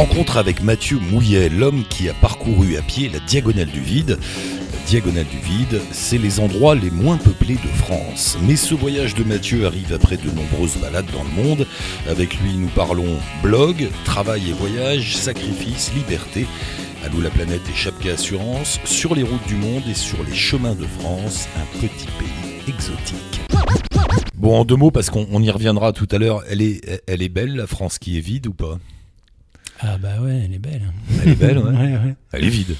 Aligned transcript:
Rencontre 0.00 0.38
avec 0.38 0.62
Mathieu 0.62 0.98
Mouillet, 0.98 1.50
l'homme 1.50 1.84
qui 1.84 2.08
a 2.08 2.14
parcouru 2.14 2.78
à 2.78 2.80
pied 2.80 3.10
la 3.10 3.18
diagonale 3.20 3.70
du 3.70 3.82
vide. 3.82 4.18
La 4.72 4.78
diagonale 4.86 5.26
du 5.26 5.36
vide, 5.36 5.78
c'est 5.92 6.16
les 6.16 6.40
endroits 6.40 6.74
les 6.74 6.90
moins 6.90 7.18
peuplés 7.18 7.58
de 7.62 7.68
France. 7.76 8.38
Mais 8.48 8.56
ce 8.56 8.72
voyage 8.72 9.14
de 9.14 9.24
Mathieu 9.24 9.66
arrive 9.66 9.92
après 9.92 10.16
de 10.16 10.30
nombreuses 10.30 10.78
balades 10.78 11.10
dans 11.12 11.22
le 11.22 11.44
monde. 11.44 11.66
Avec 12.08 12.40
lui, 12.40 12.54
nous 12.54 12.68
parlons 12.68 13.18
blog, 13.42 13.90
travail 14.06 14.48
et 14.48 14.52
voyage, 14.54 15.18
sacrifice, 15.18 15.92
liberté. 15.94 16.46
Allô 17.04 17.20
la 17.20 17.28
planète 17.28 17.68
et 17.70 17.76
Chapka 17.76 18.12
Assurance, 18.12 18.80
sur 18.86 19.14
les 19.14 19.22
routes 19.22 19.46
du 19.48 19.56
monde 19.56 19.82
et 19.86 19.92
sur 19.92 20.24
les 20.24 20.34
chemins 20.34 20.76
de 20.76 20.86
France, 20.98 21.46
un 21.58 21.78
petit 21.78 22.06
pays 22.18 22.74
exotique. 22.74 23.42
Bon, 24.34 24.60
en 24.60 24.64
deux 24.64 24.76
mots, 24.76 24.90
parce 24.90 25.10
qu'on 25.10 25.42
y 25.42 25.50
reviendra 25.50 25.92
tout 25.92 26.08
à 26.10 26.16
l'heure, 26.16 26.42
est, 26.48 27.02
elle 27.06 27.20
est 27.20 27.28
belle, 27.28 27.54
la 27.54 27.66
France 27.66 27.98
qui 27.98 28.16
est 28.16 28.22
vide 28.22 28.46
ou 28.46 28.54
pas? 28.54 28.78
Ah 29.82 29.96
bah 29.98 30.20
ouais, 30.20 30.42
elle 30.44 30.54
est 30.54 30.58
belle. 30.58 30.92
Elle 31.22 31.28
est 31.30 31.34
belle, 31.34 31.58
ouais. 31.58 31.72
Ouais, 31.76 31.92
ouais. 31.92 32.14
Elle 32.32 32.44
est 32.44 32.50
vide. 32.50 32.76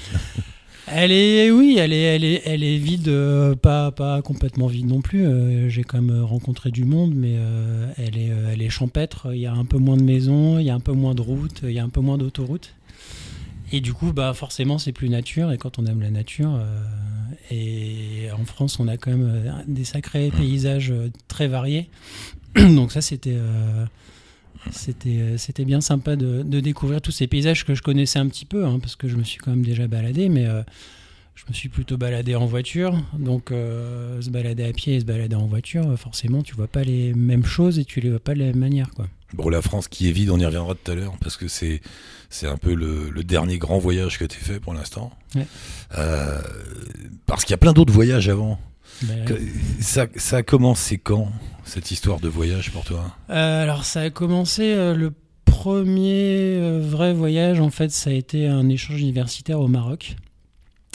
Elle 0.93 1.11
est, 1.11 1.51
oui, 1.51 1.77
elle 1.79 1.93
est, 1.93 2.01
elle 2.01 2.23
est, 2.23 2.41
elle 2.45 2.63
est 2.63 2.77
vide, 2.77 3.07
euh, 3.07 3.55
pas, 3.55 3.91
pas 3.91 4.21
complètement 4.21 4.67
vide 4.67 4.87
non 4.87 5.01
plus. 5.01 5.25
Euh, 5.25 5.69
J'ai 5.69 5.83
quand 5.83 6.01
même 6.01 6.23
rencontré 6.23 6.69
du 6.69 6.83
monde, 6.83 7.13
mais 7.15 7.35
euh, 7.37 7.91
elle, 7.97 8.17
est, 8.17 8.31
elle 8.51 8.61
est 8.61 8.69
champêtre. 8.69 9.29
Il 9.33 9.39
y 9.39 9.45
a 9.45 9.53
un 9.53 9.65
peu 9.65 9.77
moins 9.77 9.95
de 9.95 10.03
maisons, 10.03 10.59
il 10.59 10.65
y 10.65 10.69
a 10.69 10.75
un 10.75 10.79
peu 10.79 10.91
moins 10.91 11.15
de 11.15 11.21
routes, 11.21 11.61
il 11.63 11.71
y 11.71 11.79
a 11.79 11.83
un 11.83 11.89
peu 11.89 12.01
moins 12.01 12.17
d'autoroutes. 12.17 12.73
Et 13.71 13.79
du 13.79 13.93
coup, 13.93 14.11
bah, 14.11 14.33
forcément, 14.33 14.77
c'est 14.77 14.91
plus 14.91 15.07
nature. 15.07 15.51
Et 15.51 15.57
quand 15.57 15.79
on 15.79 15.85
aime 15.85 16.01
la 16.01 16.11
nature, 16.11 16.59
et 17.49 18.27
en 18.37 18.43
France, 18.43 18.79
on 18.79 18.87
a 18.89 18.97
quand 18.97 19.11
même 19.11 19.63
des 19.67 19.85
sacrés 19.85 20.29
paysages 20.29 20.93
très 21.29 21.47
variés. 21.47 21.89
Donc 22.55 22.91
ça, 22.91 23.01
c'était... 23.01 23.37
c'était, 24.69 25.17
euh, 25.17 25.37
c'était 25.37 25.65
bien 25.65 25.81
sympa 25.81 26.15
de, 26.15 26.43
de 26.43 26.59
découvrir 26.59 27.01
tous 27.01 27.11
ces 27.11 27.27
paysages 27.27 27.65
que 27.65 27.73
je 27.73 27.81
connaissais 27.81 28.19
un 28.19 28.27
petit 28.27 28.45
peu, 28.45 28.65
hein, 28.65 28.79
parce 28.79 28.95
que 28.95 29.07
je 29.07 29.15
me 29.15 29.23
suis 29.23 29.39
quand 29.39 29.51
même 29.51 29.65
déjà 29.65 29.87
baladé, 29.87 30.29
mais 30.29 30.45
euh, 30.45 30.61
je 31.35 31.43
me 31.49 31.53
suis 31.53 31.69
plutôt 31.69 31.97
baladé 31.97 32.35
en 32.35 32.45
voiture. 32.45 33.01
Donc 33.17 33.51
euh, 33.51 34.21
se 34.21 34.29
balader 34.29 34.63
à 34.63 34.73
pied 34.73 34.95
et 34.95 34.99
se 34.99 35.05
balader 35.05 35.35
en 35.35 35.47
voiture, 35.47 35.97
forcément, 35.97 36.43
tu 36.43 36.53
vois 36.55 36.67
pas 36.67 36.83
les 36.83 37.13
mêmes 37.13 37.45
choses 37.45 37.79
et 37.79 37.85
tu 37.85 37.99
les 38.01 38.09
vois 38.09 38.19
pas 38.19 38.33
de 38.33 38.39
la 38.39 38.45
même 38.45 38.59
manière. 38.59 38.91
Quoi. 38.91 39.07
Bon, 39.33 39.49
la 39.49 39.61
France 39.61 39.87
qui 39.87 40.09
est 40.09 40.11
vide, 40.11 40.29
on 40.29 40.37
y 40.37 40.45
reviendra 40.45 40.75
tout 40.75 40.91
à 40.91 40.95
l'heure, 40.95 41.15
parce 41.21 41.37
que 41.37 41.47
c'est 41.47 41.81
c'est 42.29 42.47
un 42.47 42.57
peu 42.57 42.73
le, 42.73 43.09
le 43.09 43.23
dernier 43.23 43.57
grand 43.57 43.77
voyage 43.77 44.17
que 44.17 44.25
tu 44.25 44.39
fait 44.39 44.59
pour 44.59 44.73
l'instant. 44.73 45.11
Ouais. 45.35 45.45
Euh, 45.97 46.39
parce 47.25 47.43
qu'il 47.43 47.51
y 47.51 47.55
a 47.55 47.57
plein 47.57 47.73
d'autres 47.73 47.93
voyages 47.93 48.29
avant. 48.29 48.59
Ça, 49.79 50.07
ça 50.15 50.37
a 50.37 50.43
commencé 50.43 50.97
quand, 50.97 51.31
cette 51.63 51.91
histoire 51.91 52.19
de 52.19 52.27
voyage 52.27 52.71
pour 52.71 52.83
toi? 52.83 53.15
Euh, 53.29 53.63
alors 53.63 53.85
ça 53.85 54.01
a 54.01 54.09
commencé 54.09 54.73
euh, 54.73 54.93
le 54.93 55.13
premier 55.45 56.55
euh, 56.57 56.79
vrai 56.81 57.13
voyage 57.13 57.59
en 57.59 57.69
fait 57.69 57.91
ça 57.91 58.09
a 58.09 58.13
été 58.13 58.47
un 58.47 58.69
échange 58.69 59.01
universitaire 59.01 59.59
au 59.59 59.67
Maroc 59.67 60.15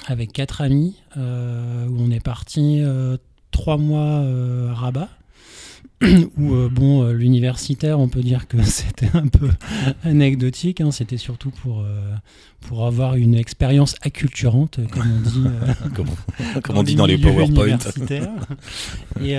avec 0.07 0.33
quatre 0.33 0.61
amis 0.61 0.97
où 1.17 1.21
on 1.21 2.11
est 2.11 2.23
parti 2.23 2.81
trois 3.51 3.77
mois 3.77 4.21
à 4.71 4.75
Rabat 4.75 5.09
où 6.37 6.55
euh, 6.55 6.69
bon 6.71 7.05
euh, 7.05 7.13
l'universitaire 7.13 7.99
on 7.99 8.09
peut 8.09 8.21
dire 8.21 8.47
que 8.49 8.63
c'était 8.65 9.11
un 9.15 9.29
peu 9.29 9.49
anecdotique 10.05 10.81
hein, 10.81 10.91
c'était 10.91 11.17
surtout 11.17 11.51
pour 11.51 11.81
euh, 11.81 12.15
pour 12.61 12.87
avoir 12.87 13.15
une 13.15 13.35
expérience 13.35 13.97
acculturante 14.03 14.81
comme 14.91 15.11
on 15.11 15.21
dit 15.21 15.45
Comme, 16.63 16.77
on 16.77 16.83
dit 16.83 16.97
dans 16.97 17.07
les 17.07 17.19
PowerPoint. 17.19 17.79
et, 19.21 19.33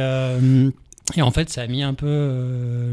et 1.15 1.21
en 1.21 1.31
fait, 1.31 1.49
ça 1.49 1.61
a 1.61 1.67
mis 1.67 1.83
un 1.83 1.93
peu 1.93 2.05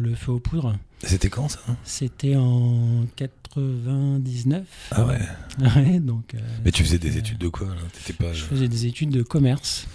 le 0.02 0.14
feu 0.14 0.32
aux 0.32 0.40
poudres. 0.40 0.76
C'était 1.02 1.28
quand 1.28 1.48
ça? 1.48 1.60
C'était 1.84 2.36
en 2.36 3.04
99. 3.16 4.64
Ah 4.90 5.04
ouais. 5.04 5.18
Ouais, 5.60 6.00
donc, 6.00 6.34
Mais 6.64 6.72
tu 6.72 6.82
faisais 6.84 6.98
des 6.98 7.16
études 7.16 7.38
de 7.38 7.48
quoi 7.48 7.68
là? 7.68 7.74
Pas. 8.18 8.32
je 8.32 8.44
faisais 8.44 8.68
des 8.68 8.86
études 8.86 9.10
de 9.10 9.22
commerce. 9.22 9.86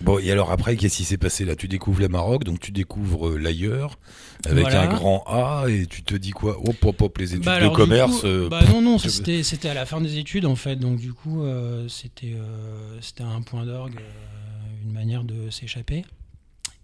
Bon, 0.00 0.18
et 0.18 0.30
alors 0.30 0.50
après, 0.50 0.76
qu'est-ce 0.76 0.96
qui 0.96 1.04
s'est 1.04 1.18
passé 1.18 1.44
là? 1.44 1.56
Tu 1.56 1.68
découvres 1.68 2.00
le 2.00 2.08
Maroc, 2.08 2.44
donc 2.44 2.58
tu 2.60 2.72
découvres 2.72 3.28
euh, 3.28 3.36
l'ailleurs, 3.38 3.98
avec 4.46 4.62
Voilà. 4.62 4.82
un 4.82 4.94
grand 4.94 5.22
A, 5.26 5.66
et 5.68 5.86
tu 5.86 6.02
te 6.02 6.14
dis 6.14 6.30
quoi? 6.30 6.58
Hop, 6.58 6.84
hop, 6.84 7.02
hop, 7.02 7.18
les 7.18 7.32
études 7.34 7.44
Bah, 7.44 7.56
de 7.58 7.64
alors, 7.64 7.76
commerce. 7.76 8.20
coup, 8.20 8.26
euh, 8.26 8.48
bah 8.48 8.62
non, 8.70 8.80
non, 8.80 8.98
c'était 8.98 9.42
c'était 9.42 9.68
à 9.68 9.74
la 9.74 9.84
fin 9.86 10.00
des 10.00 10.16
études 10.18 10.46
en 10.46 10.56
fait. 10.56 10.76
Donc 10.76 10.98
du 10.98 11.12
coup, 11.12 11.42
euh, 11.42 11.86
c'était 11.88 12.32
euh, 12.34 12.98
c'était 13.00 13.22
un 13.24 13.42
point 13.42 13.66
d'orgue, 13.66 13.98
une 14.84 14.92
manière 14.92 15.24
de 15.24 15.50
s'échapper. 15.50 16.04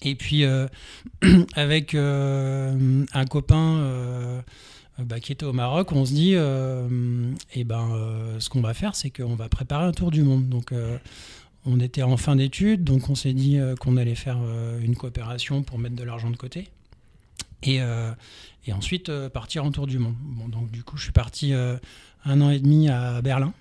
Et 0.03 0.15
puis 0.15 0.45
avec 1.55 1.95
un 1.95 3.25
copain 3.31 4.43
bah, 4.99 5.21
qui 5.21 5.33
était 5.33 5.45
au 5.47 5.53
Maroc, 5.53 5.93
on 5.93 6.05
se 6.05 6.13
dit, 6.13 6.35
eh 6.35 7.65
ben, 7.65 7.89
ce 8.39 8.49
qu'on 8.51 8.61
va 8.61 8.75
faire, 8.75 8.95
c'est 8.95 9.11
qu'on 9.11 9.37
va 9.37 9.49
préparer 9.49 9.85
un 9.87 9.93
tour 9.93 10.11
du 10.11 10.23
monde. 10.23 10.49
Donc 10.49 10.73
on 11.67 11.81
était 11.81 12.03
en 12.03 12.17
fin 12.17 12.37
d'études, 12.37 12.85
donc 12.85 13.11
on 13.11 13.15
s'est 13.15 13.33
dit 13.33 13.59
euh, 13.59 13.75
qu'on 13.75 13.97
allait 13.97 14.15
faire 14.15 14.39
euh, 14.41 14.81
une 14.81 14.95
coopération 14.95 15.63
pour 15.63 15.79
mettre 15.79 15.97
de 15.97 16.05
l'argent 16.05 16.31
de 16.31 16.37
côté. 16.37 16.69
Et, 17.63 17.83
euh, 17.83 18.13
ensuite 18.73 19.11
partir 19.29 19.65
en 19.65 19.71
tour 19.71 19.87
du 19.87 19.99
monde. 19.99 20.17
Bon, 20.21 20.49
donc 20.49 20.71
du 20.71 20.83
coup, 20.83 20.97
je 20.97 21.05
suis 21.05 21.13
parti 21.13 21.53
un 21.53 22.41
an 22.41 22.51
et 22.51 22.59
demi 22.59 22.89
à 22.89 23.23
Berlin. 23.23 23.53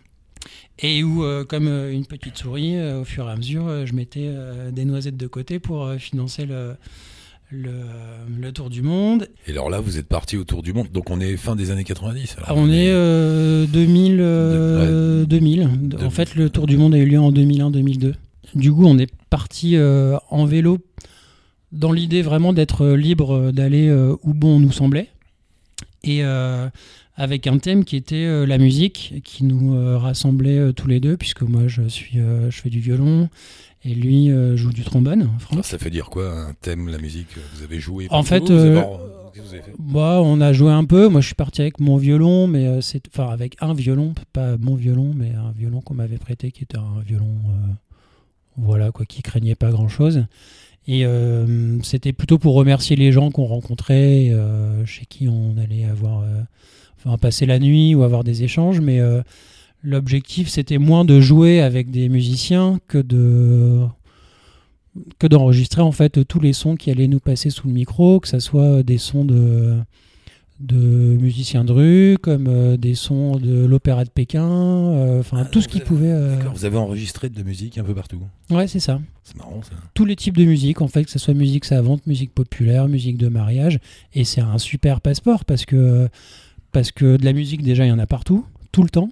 Et 0.79 1.03
où, 1.03 1.23
comme 1.45 1.67
une 1.67 2.07
petite 2.07 2.37
souris, 2.37 2.81
au 2.91 3.05
fur 3.05 3.27
et 3.27 3.31
à 3.31 3.35
mesure, 3.35 3.85
je 3.85 3.93
mettais 3.93 4.33
des 4.71 4.83
noisettes 4.83 5.15
de 5.15 5.27
côté 5.27 5.59
pour 5.59 5.93
financer 5.99 6.47
le, 6.47 6.75
le, 7.55 7.71
le 8.41 8.51
tour 8.51 8.69
du 8.69 8.81
monde. 8.81 9.27
Et 9.47 9.51
alors 9.51 9.69
là, 9.69 9.79
vous 9.79 9.97
êtes 9.97 10.07
parti 10.07 10.37
autour 10.37 10.61
du 10.63 10.73
monde, 10.73 10.87
donc 10.91 11.09
on 11.09 11.19
est 11.19 11.35
fin 11.37 11.55
des 11.55 11.71
années 11.71 11.83
90. 11.83 12.35
alors. 12.37 12.49
Ah, 12.49 12.53
on 12.55 12.69
est 12.69 12.89
euh, 12.89 13.65
2000. 13.67 14.17
euh, 14.19 15.21
De- 15.21 15.25
2000. 15.25 15.69
En 16.03 16.09
fait, 16.09 16.35
le 16.35 16.49
tour 16.49 16.67
du 16.67 16.77
monde 16.77 16.93
a 16.93 16.97
eu 16.97 17.05
lieu 17.05 17.19
en 17.19 17.31
2001-2002. 17.31 18.13
Du 18.55 18.71
coup, 18.71 18.85
on 18.85 18.97
est 18.97 19.09
parti 19.29 19.75
euh, 19.75 20.17
en 20.29 20.45
vélo 20.45 20.77
dans 21.71 21.91
l'idée 21.91 22.21
vraiment 22.21 22.53
d'être 22.53 22.83
euh, 22.85 22.95
libre 22.95 23.51
d'aller 23.51 23.87
euh, 23.89 24.15
où 24.23 24.33
bon 24.33 24.59
nous 24.59 24.71
semblait. 24.71 25.09
Et 26.03 26.21
avec 27.15 27.47
un 27.47 27.57
thème 27.57 27.85
qui 27.85 27.95
était 27.95 28.25
euh, 28.25 28.45
la 28.45 28.57
musique, 28.57 29.21
qui 29.23 29.43
nous 29.45 29.75
euh, 29.75 29.97
rassemblait 29.97 30.57
euh, 30.57 30.73
tous 30.73 30.87
les 30.87 30.99
deux, 30.99 31.17
puisque 31.17 31.43
moi 31.43 31.67
je, 31.67 31.83
suis, 31.87 32.17
je 32.17 32.51
fais 32.61 32.69
du 32.69 32.79
violon 32.79 33.29
et 33.83 33.93
lui 33.93 34.31
joue 34.55 34.71
du 34.71 34.83
trombone, 34.83 35.29
Franck. 35.39 35.63
Ça 35.63 35.77
fait 35.77 35.91
dire 35.91 36.09
quoi, 36.09 36.31
un 36.31 36.53
thème, 36.53 36.89
la 36.89 36.97
musique 36.97 37.27
Vous 37.55 37.63
avez 37.63 37.79
joué 37.79 38.07
En 38.09 38.23
fait, 38.23 38.49
avez- 38.49 38.81
Bah, 39.77 40.21
on 40.23 40.41
a 40.41 40.53
joué 40.53 40.71
un 40.71 40.85
peu. 40.85 41.07
Moi, 41.07 41.21
je 41.21 41.27
suis 41.27 41.35
parti 41.35 41.61
avec 41.61 41.79
mon 41.79 41.97
violon, 41.97 42.47
mais 42.47 42.81
c'est 42.81 43.03
enfin 43.07 43.29
avec 43.29 43.57
un 43.61 43.75
violon, 43.75 44.15
pas 44.33 44.57
mon 44.57 44.73
violon, 44.73 45.11
mais 45.15 45.31
un 45.35 45.51
violon 45.51 45.81
qu'on 45.81 45.93
m'avait 45.93 46.17
prêté, 46.17 46.51
qui 46.51 46.63
était 46.63 46.79
un 46.79 46.99
violon, 47.05 47.35
voilà 48.57 48.91
quoi, 48.91 49.05
qui 49.05 49.21
craignait 49.21 49.53
pas 49.55 49.69
grand 49.69 49.87
chose. 49.87 50.25
Et 50.87 51.05
c'était 51.83 52.13
plutôt 52.13 52.39
pour 52.39 52.55
remercier 52.55 52.95
les 52.95 53.11
gens 53.11 53.29
qu'on 53.29 53.45
rencontrait, 53.45 54.31
chez 54.85 55.05
qui 55.05 55.27
on 55.27 55.57
allait 55.57 55.85
avoir, 55.85 56.23
enfin 57.05 57.17
passer 57.17 57.45
la 57.45 57.59
nuit 57.59 57.95
ou 57.95 58.03
avoir 58.03 58.23
des 58.23 58.43
échanges, 58.43 58.79
mais 58.81 58.99
euh, 58.99 59.21
l'objectif 59.83 60.49
c'était 60.49 60.77
moins 60.79 61.05
de 61.05 61.19
jouer 61.21 61.61
avec 61.61 61.91
des 61.91 62.09
musiciens 62.09 62.79
que 62.87 62.97
de 62.97 63.81
que 65.19 65.27
d'enregistrer 65.27 65.81
en 65.81 65.91
fait 65.91 66.25
tous 66.27 66.39
les 66.39 66.53
sons 66.53 66.75
qui 66.75 66.89
allaient 66.89 67.07
nous 67.07 67.19
passer 67.19 67.49
sous 67.49 67.67
le 67.67 67.73
micro, 67.73 68.19
que 68.19 68.27
ça 68.27 68.39
soit 68.39 68.81
des 68.83 68.97
sons 68.97 69.25
de 69.25 69.75
de 70.61 70.77
musiciens 70.77 71.65
de 71.65 71.73
rue, 71.73 72.17
comme 72.21 72.47
euh, 72.47 72.77
des 72.77 72.95
sons 72.95 73.35
de 73.35 73.65
l'opéra 73.65 74.05
de 74.05 74.09
Pékin, 74.09 74.47
euh, 74.47 75.19
enfin 75.19 75.39
Ah, 75.41 75.45
tout 75.45 75.59
ce 75.61 75.67
qui 75.67 75.81
pouvait. 75.81 76.07
euh, 76.13 76.39
Vous 76.53 76.63
avez 76.63 76.77
enregistré 76.77 77.27
de 77.27 77.35
la 77.37 77.43
musique 77.43 77.77
un 77.77 77.83
peu 77.83 77.93
partout. 77.93 78.21
Ouais, 78.49 78.65
c'est 78.65 78.79
ça. 78.79 79.01
C'est 79.25 79.35
marrant 79.35 79.61
ça. 79.63 79.71
Tous 79.93 80.05
les 80.05 80.15
types 80.15 80.37
de 80.37 80.45
musique, 80.45 80.81
en 80.81 80.87
fait, 80.87 81.03
que 81.03 81.11
ce 81.11 81.19
soit 81.19 81.33
musique 81.33 81.65
savante, 81.65 82.07
musique 82.07 82.33
populaire, 82.33 82.87
musique 82.87 83.17
de 83.17 83.27
mariage, 83.27 83.79
et 84.13 84.23
c'est 84.23 84.39
un 84.39 84.57
super 84.57 85.01
passeport 85.01 85.43
parce 85.43 85.65
que 85.65 86.07
parce 86.75 86.91
que 86.91 87.15
de 87.17 87.23
la 87.23 87.31
musique 87.33 87.63
déjà 87.63 87.85
il 87.85 87.89
y 87.89 87.91
en 87.93 87.99
a 87.99 88.05
partout, 88.05 88.45
tout 88.73 88.83
le 88.83 88.89
temps. 88.89 89.09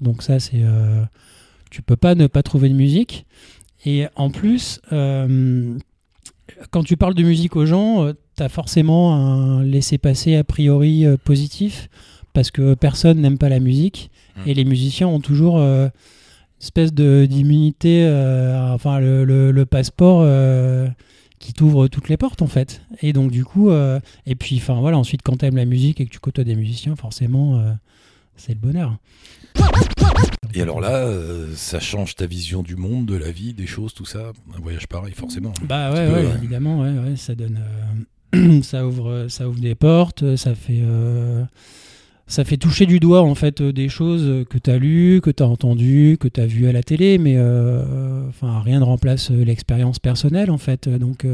Donc 0.00 0.22
ça 0.22 0.38
c'est 0.38 0.62
euh, 0.62 1.02
tu 1.70 1.82
peux 1.82 1.96
pas 1.96 2.14
ne 2.14 2.26
pas 2.28 2.42
trouver 2.42 2.68
de 2.68 2.74
musique. 2.74 3.26
Et 3.84 4.06
en 4.14 4.30
plus, 4.30 4.80
euh, 4.92 5.76
quand 6.70 6.84
tu 6.84 6.96
parles 6.96 7.14
de 7.14 7.22
musique 7.22 7.56
aux 7.56 7.66
gens, 7.66 8.12
tu 8.36 8.42
as 8.42 8.48
forcément 8.48 9.14
un 9.14 9.62
laisser-passer 9.64 10.36
a 10.36 10.44
priori 10.44 11.04
euh, 11.04 11.16
positif 11.22 11.88
parce 12.32 12.50
que 12.50 12.74
personne 12.74 13.20
n'aime 13.20 13.38
pas 13.38 13.48
la 13.48 13.60
musique 13.60 14.10
Mm. 14.36 14.48
et 14.48 14.54
les 14.54 14.64
musiciens 14.64 15.08
ont 15.08 15.18
toujours 15.20 15.58
euh, 15.58 15.86
une 15.86 16.62
espèce 16.62 16.94
de 16.94 17.26
d'immunité, 17.28 18.04
euh, 18.04 18.72
enfin 18.72 19.00
le, 19.00 19.24
le- 19.24 19.50
le 19.50 19.66
passeport 19.66 20.20
euh, 20.22 20.86
qui 21.40 21.52
t'ouvre 21.54 21.88
toutes 21.88 22.08
les 22.08 22.16
portes 22.16 22.42
en 22.42 22.46
fait. 22.46 22.82
Et 23.02 23.12
donc 23.12 23.32
du 23.32 23.44
coup, 23.44 23.70
euh, 23.70 23.98
et 24.26 24.36
puis 24.36 24.56
enfin 24.58 24.78
voilà, 24.78 24.96
ensuite 24.98 25.22
quand 25.24 25.38
tu 25.38 25.46
aimes 25.46 25.56
la 25.56 25.64
musique 25.64 26.00
et 26.00 26.04
que 26.06 26.10
tu 26.10 26.20
côtoies 26.20 26.44
des 26.44 26.54
musiciens, 26.54 26.94
forcément 26.94 27.58
euh, 27.58 27.72
c'est 28.36 28.52
le 28.52 28.60
bonheur. 28.60 28.96
Et 30.54 30.62
alors 30.62 30.80
là, 30.80 30.96
euh, 30.96 31.52
ça 31.56 31.80
change 31.80 32.14
ta 32.14 32.26
vision 32.26 32.62
du 32.62 32.76
monde, 32.76 33.06
de 33.06 33.16
la 33.16 33.30
vie, 33.30 33.54
des 33.54 33.66
choses, 33.66 33.94
tout 33.94 34.04
ça? 34.04 34.32
Un 34.56 34.60
voyage 34.60 34.86
pareil, 34.86 35.14
forcément. 35.14 35.52
Bah 35.62 35.88
Un 35.88 35.92
ouais, 35.92 36.06
petit 36.06 36.12
peu, 36.12 36.20
ouais, 36.20 36.26
ouais. 36.26 36.38
évidemment, 36.38 36.80
ouais, 36.80 37.16
ça 37.16 37.34
donne, 37.34 37.60
ça 38.62 38.86
ouvre, 38.86 39.26
ça 39.28 39.48
ouvre 39.48 39.60
des 39.60 39.74
portes, 39.74 40.36
ça 40.36 40.54
fait, 40.54 40.82
ça 42.30 42.44
fait 42.44 42.56
toucher 42.56 42.86
du 42.86 43.00
doigt 43.00 43.22
en 43.22 43.34
fait 43.34 43.60
des 43.60 43.88
choses 43.88 44.46
que 44.48 44.56
tu 44.56 44.70
as 44.70 44.78
lues, 44.78 45.20
que 45.20 45.30
tu 45.30 45.42
as 45.42 45.46
entendues, 45.46 46.16
que 46.18 46.28
tu 46.28 46.40
as 46.40 46.46
vues 46.46 46.68
à 46.68 46.72
la 46.72 46.82
télé, 46.82 47.18
mais 47.18 47.36
enfin 48.28 48.60
rien 48.60 48.80
ne 48.80 48.84
remplace 48.84 49.30
l'expérience 49.30 49.98
personnelle 49.98 50.50
en 50.50 50.58
fait. 50.58 50.88
Donc 50.88 51.26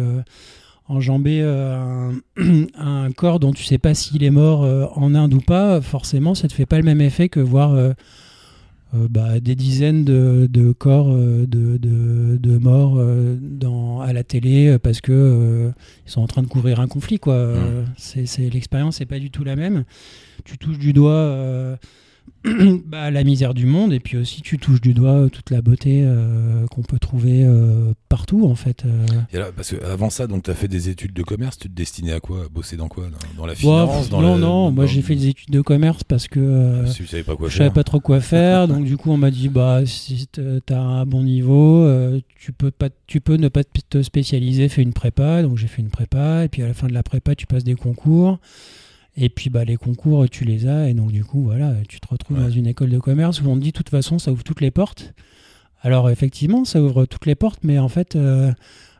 enjamber 0.88 1.42
un, 1.42 2.12
un, 2.78 3.10
corps 3.12 3.40
dont 3.40 3.52
tu 3.52 3.62
sais 3.62 3.78
pas 3.78 3.94
s'il 3.94 4.24
est 4.24 4.30
mort 4.30 4.62
en 4.96 5.14
Inde 5.14 5.34
ou 5.34 5.40
pas, 5.40 5.80
forcément 5.80 6.34
ça 6.34 6.48
te 6.48 6.52
fait 6.52 6.66
pas 6.66 6.78
le 6.78 6.84
même 6.84 7.00
effet 7.00 7.28
que 7.28 7.40
voir 7.40 7.74
euh, 7.74 7.92
bah, 9.10 9.40
des 9.40 9.54
dizaines 9.54 10.04
de, 10.04 10.72
corps 10.72 11.10
euh, 11.10 11.46
de, 11.46 12.58
morts 12.58 12.96
euh, 12.98 13.36
dans, 13.40 14.00
à 14.00 14.12
la 14.12 14.24
télé 14.24 14.78
parce 14.78 15.00
que 15.00 15.72
ils 16.06 16.10
sont 16.10 16.20
en 16.20 16.26
train 16.26 16.42
de 16.42 16.48
couvrir 16.48 16.80
un 16.80 16.88
conflit 16.88 17.18
quoi. 17.18 17.54
C'est 17.96 18.50
l'expérience 18.50 19.00
n'est 19.00 19.06
pas 19.06 19.18
du 19.18 19.30
tout 19.30 19.44
la 19.44 19.56
même. 19.56 19.84
Tu 20.44 20.58
touches 20.58 20.78
du 20.78 20.92
doigt 20.92 21.78
bah, 22.86 23.10
la 23.10 23.24
misère 23.24 23.54
du 23.54 23.66
monde 23.66 23.92
et 23.92 24.00
puis 24.00 24.16
aussi 24.16 24.42
tu 24.42 24.58
touches 24.58 24.80
du 24.80 24.94
doigt 24.94 25.28
toute 25.30 25.50
la 25.50 25.62
beauté 25.62 26.02
euh, 26.04 26.66
qu'on 26.68 26.82
peut 26.82 26.98
trouver 26.98 27.42
euh, 27.44 27.92
partout 28.08 28.46
en 28.46 28.54
fait. 28.54 28.84
Euh. 28.84 29.50
parce 29.56 29.70
que 29.70 29.84
avant 29.84 30.10
ça, 30.10 30.26
donc 30.26 30.44
tu 30.44 30.50
as 30.50 30.54
fait 30.54 30.68
des 30.68 30.88
études 30.88 31.12
de 31.12 31.22
commerce, 31.22 31.58
tu 31.58 31.68
te 31.68 31.74
destinais 31.74 32.12
à 32.12 32.20
quoi? 32.20 32.46
Bosser 32.50 32.76
dans 32.76 32.88
quoi? 32.88 33.06
Dans, 33.36 33.46
la 33.46 33.54
finance 33.54 34.10
Non, 34.10 34.36
non, 34.36 34.70
moi 34.70 34.86
j'ai 34.86 35.02
fait 35.02 35.16
des 35.16 35.28
études 35.28 35.50
de 35.50 35.60
commerce 35.60 36.04
parce 36.04 36.28
que 36.28 36.84
si 36.86 37.06
savais 37.06 37.22
pas 37.22 37.36
quoi 37.36 37.48
je 37.48 37.56
savais 37.56 37.70
pas 37.70 37.84
trop 37.84 38.00
quoi 38.00 38.20
faire, 38.20 38.68
donc 38.68 38.84
du 38.84 38.96
coup 38.96 39.10
on 39.10 39.16
m'a 39.16 39.30
dit 39.30 39.48
bah 39.48 39.84
si 39.84 40.28
tu 40.32 40.40
as 40.72 40.80
un 40.80 41.06
bon 41.06 41.22
niveau, 41.22 41.88
tu 42.38 42.52
peux 42.52 42.70
pas, 42.70 42.88
tu 43.06 43.20
peux 43.20 43.36
ne 43.36 43.48
pas 43.48 43.64
te 43.64 44.02
spécialiser, 44.02 44.68
fais 44.68 44.82
une 44.82 44.92
prépa, 44.92 45.42
donc 45.42 45.56
j'ai 45.56 45.66
fait 45.68 45.82
une 45.82 45.90
prépa 45.90 46.44
et 46.44 46.48
puis 46.48 46.62
à 46.62 46.68
la 46.68 46.74
fin 46.74 46.86
de 46.86 46.94
la 46.94 47.02
prépa 47.02 47.34
tu 47.34 47.46
passes 47.46 47.64
des 47.64 47.74
concours. 47.74 48.38
Et 49.16 49.28
puis 49.30 49.48
bah, 49.48 49.64
les 49.64 49.76
concours, 49.76 50.28
tu 50.28 50.44
les 50.44 50.66
as, 50.66 50.88
et 50.88 50.94
donc 50.94 51.10
du 51.10 51.24
coup, 51.24 51.42
voilà, 51.42 51.72
tu 51.88 52.00
te 52.00 52.08
retrouves 52.08 52.38
dans 52.38 52.50
une 52.50 52.66
école 52.66 52.90
de 52.90 52.98
commerce 52.98 53.40
où 53.40 53.48
on 53.48 53.56
te 53.56 53.62
dit 53.62 53.72
de 53.72 53.76
toute 53.76 53.88
façon, 53.88 54.18
ça 54.18 54.30
ouvre 54.30 54.44
toutes 54.44 54.60
les 54.60 54.70
portes. 54.70 55.14
Alors 55.80 56.10
effectivement, 56.10 56.64
ça 56.64 56.82
ouvre 56.82 57.06
toutes 57.06 57.26
les 57.26 57.34
portes, 57.34 57.60
mais 57.62 57.78
en 57.78 57.88
fait, 57.88 58.16
euh, 58.16 58.52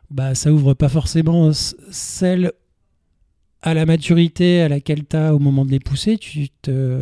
bah, 0.09 0.33
ça 0.33 0.51
ouvre 0.51 0.73
pas 0.73 0.89
forcément 0.89 1.51
celle 1.53 2.51
à 3.61 3.73
la 3.73 3.85
maturité 3.85 4.61
à 4.61 4.69
laquelle 4.69 5.05
tu 5.05 5.15
as 5.15 5.35
au 5.35 5.39
moment 5.39 5.65
de 5.65 5.71
les 5.71 5.79
pousser. 5.79 6.17
Tu 6.17 6.49
te... 6.61 6.99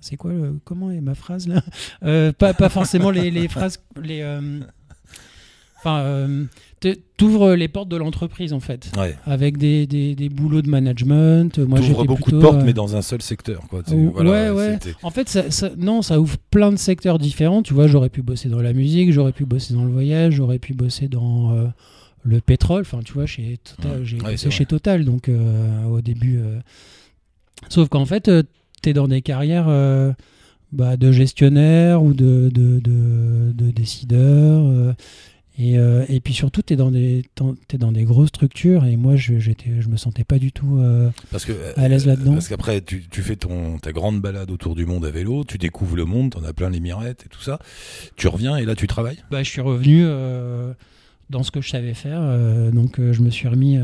C'est 0.00 0.16
quoi, 0.16 0.32
comment 0.64 0.90
est 0.90 1.00
ma 1.00 1.14
phrase 1.14 1.48
là? 1.48 1.62
Euh, 2.02 2.32
pas, 2.32 2.54
pas 2.54 2.68
forcément 2.68 3.10
les, 3.10 3.30
les 3.30 3.48
phrases... 3.48 3.82
Les, 4.00 4.20
euh, 4.22 4.60
Enfin 5.80 6.48
t'ouvres 7.16 7.54
les 7.54 7.68
portes 7.68 7.88
de 7.88 7.96
l'entreprise 7.96 8.52
en 8.52 8.60
fait, 8.60 8.90
avec 9.26 9.58
des, 9.58 9.86
des, 9.86 10.14
des, 10.14 10.28
boulots 10.28 10.62
de 10.62 10.70
management. 10.70 11.58
Moi, 11.58 11.80
j'ouvres 11.80 12.04
beaucoup 12.04 12.30
de 12.30 12.38
portes, 12.38 12.60
euh, 12.60 12.64
mais 12.64 12.72
dans 12.72 12.96
un 12.96 13.02
seul 13.02 13.22
secteur. 13.22 13.62
Quoi. 13.68 13.82
ouais, 13.90 14.50
ouais. 14.50 14.78
En 15.02 15.10
fait, 15.10 15.28
ça, 15.28 15.70
non, 15.76 16.02
ça 16.02 16.20
ouvre 16.20 16.36
plein 16.50 16.70
de 16.70 16.76
secteurs 16.76 17.18
différents. 17.18 17.62
Tu 17.62 17.74
vois, 17.74 17.86
j'aurais 17.86 18.10
pu 18.10 18.22
bosser 18.22 18.48
dans 18.48 18.62
la 18.62 18.72
musique, 18.72 19.12
j'aurais 19.12 19.32
pu 19.32 19.44
bosser 19.44 19.74
dans 19.74 19.84
le 19.84 19.90
voyage, 19.90 20.34
j'aurais 20.34 20.58
pu 20.58 20.74
bosser 20.74 21.08
dans 21.08 21.52
euh, 21.52 21.66
le 22.22 22.40
pétrole. 22.40 22.82
Enfin, 22.82 23.00
tu 23.04 23.12
vois, 23.12 23.26
chez 23.26 23.58
Total, 23.58 24.04
j'ai 24.04 24.18
bossé 24.18 24.50
chez 24.50 24.66
Total, 24.66 25.04
donc 25.04 25.28
euh, 25.28 25.84
au 25.86 26.00
début. 26.00 26.40
Sauf 27.68 27.88
qu'en 27.88 28.06
fait, 28.06 28.30
tu 28.82 28.90
es 28.90 28.92
dans 28.92 29.08
des 29.08 29.22
carrières. 29.22 29.68
Bah, 30.70 30.98
de 30.98 31.12
gestionnaire 31.12 32.02
ou 32.02 32.12
de, 32.12 32.50
de, 32.52 32.78
de, 32.78 33.52
de 33.54 33.70
décideur 33.70 34.94
et, 35.58 35.76
euh, 35.76 36.04
et, 36.08 36.20
puis 36.20 36.34
surtout, 36.34 36.62
tu 36.62 36.74
es, 36.74 36.76
dans 36.76 36.92
des, 36.92 37.24
es 37.72 37.78
dans 37.78 37.90
des 37.90 38.04
grosses 38.04 38.28
structures 38.28 38.84
et 38.84 38.96
moi, 38.96 39.16
je, 39.16 39.40
je 39.40 39.88
me 39.88 39.96
sentais 39.96 40.22
pas 40.22 40.38
du 40.38 40.52
tout 40.52 40.78
euh, 40.78 41.10
parce 41.32 41.44
que, 41.44 41.52
à 41.76 41.88
l'aise 41.88 42.06
là-dedans. 42.06 42.34
Parce 42.34 42.48
qu'après, 42.48 42.80
tu, 42.80 43.08
tu, 43.08 43.22
fais 43.22 43.34
ton, 43.34 43.78
ta 43.78 43.90
grande 43.90 44.20
balade 44.20 44.52
autour 44.52 44.76
du 44.76 44.86
monde 44.86 45.04
à 45.04 45.10
vélo, 45.10 45.44
tu 45.44 45.58
découvres 45.58 45.96
le 45.96 46.04
monde, 46.04 46.30
tu 46.32 46.38
en 46.38 46.44
as 46.44 46.52
plein 46.52 46.70
les 46.70 46.78
mirettes 46.78 47.24
et 47.26 47.28
tout 47.28 47.42
ça. 47.42 47.58
Tu 48.14 48.28
reviens 48.28 48.56
et 48.56 48.64
là, 48.64 48.76
tu 48.76 48.86
travailles? 48.86 49.18
Bah, 49.32 49.42
Je 49.42 49.50
suis 49.50 49.60
revenu 49.60 50.02
euh, 50.04 50.72
dans 51.28 51.42
ce 51.42 51.50
que 51.50 51.60
je 51.60 51.70
savais 51.70 51.94
faire. 51.94 52.22
donc, 52.72 53.00
je 53.00 53.20
me 53.20 53.30
suis 53.30 53.48
remis 53.48 53.78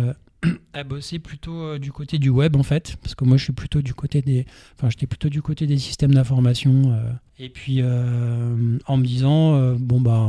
à 0.73 0.85
bosser 0.85 1.19
plutôt 1.19 1.55
euh, 1.55 1.79
du 1.79 1.93
côté 1.93 2.19
du 2.19 2.29
web 2.29 2.57
en 2.57 2.63
fait, 2.63 2.97
parce 3.03 3.15
que 3.15 3.25
moi 3.25 3.37
je 3.37 3.45
suis 3.45 3.53
plutôt 3.53 3.83
du 3.83 3.95
côté 3.95 4.23
des, 4.23 4.47
enfin 4.77 4.91
j'étais 4.91 5.07
plutôt 5.07 5.29
du 5.29 5.43
côté 5.43 5.67
des 5.67 5.79
systèmes 5.79 6.15
d'information. 6.15 6.93
Euh. 6.93 7.13
et 7.39 7.49
puis 7.49 7.79
euh, 7.81 8.79
en 8.87 8.97
me 8.97 9.05
disant 9.05 9.75
bon 9.77 10.01
bah 10.01 10.29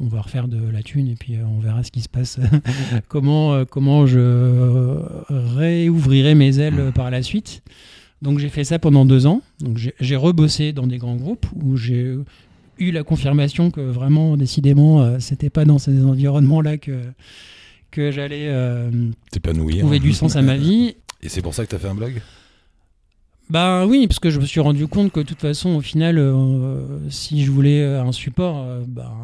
on, 0.00 0.06
va 0.06 0.20
refaire 0.20 0.48
de 0.48 0.58
la 0.70 0.82
thune 0.82 1.08
et 1.08 1.14
puis 1.14 1.36
on 1.44 1.60
verra 1.60 1.82
ce 1.82 1.90
qui 1.90 2.00
se 2.00 2.08
passe, 2.08 2.38
comment 3.08 3.64
comment 3.64 4.06
je 4.06 4.98
réouvrirai 5.30 6.34
mes 6.34 6.58
ailes 6.58 6.92
par 6.94 7.10
la 7.10 7.22
suite. 7.22 7.62
Donc 8.22 8.38
j'ai 8.38 8.48
fait 8.48 8.64
ça 8.64 8.78
pendant 8.78 9.04
deux 9.04 9.26
ans. 9.26 9.42
Donc 9.60 9.78
j'ai 9.78 10.16
rebossé 10.16 10.72
dans 10.72 10.86
des 10.86 10.98
grands 10.98 11.16
groupes 11.16 11.46
où 11.54 11.76
j'ai 11.76 12.16
eu 12.78 12.90
la 12.90 13.02
confirmation 13.04 13.70
que 13.70 13.80
vraiment 13.80 14.36
décidément 14.36 15.20
c'était 15.20 15.50
pas 15.50 15.64
dans 15.64 15.78
ces 15.78 16.04
environnements 16.04 16.60
là 16.60 16.76
que 16.76 16.92
que 17.94 18.10
j'allais 18.10 18.48
euh, 18.48 18.90
trouver 19.80 20.00
du 20.00 20.12
sens 20.12 20.34
à 20.34 20.42
ma 20.42 20.56
vie. 20.56 20.96
Et 21.22 21.28
c'est 21.28 21.42
pour 21.42 21.54
ça 21.54 21.64
que 21.64 21.70
tu 21.70 21.76
as 21.76 21.78
fait 21.78 21.88
un 21.88 21.94
blog? 21.94 22.20
Bah 23.50 23.86
oui, 23.86 24.08
parce 24.08 24.18
que 24.18 24.30
je 24.30 24.40
me 24.40 24.46
suis 24.46 24.60
rendu 24.60 24.88
compte 24.88 25.12
que 25.12 25.20
de 25.20 25.24
toute 25.24 25.40
façon, 25.40 25.76
au 25.76 25.80
final, 25.80 26.18
euh, 26.18 26.98
si 27.08 27.44
je 27.44 27.52
voulais 27.52 27.84
un 27.84 28.10
support, 28.10 28.64
euh, 28.66 28.82
bah, 28.86 29.14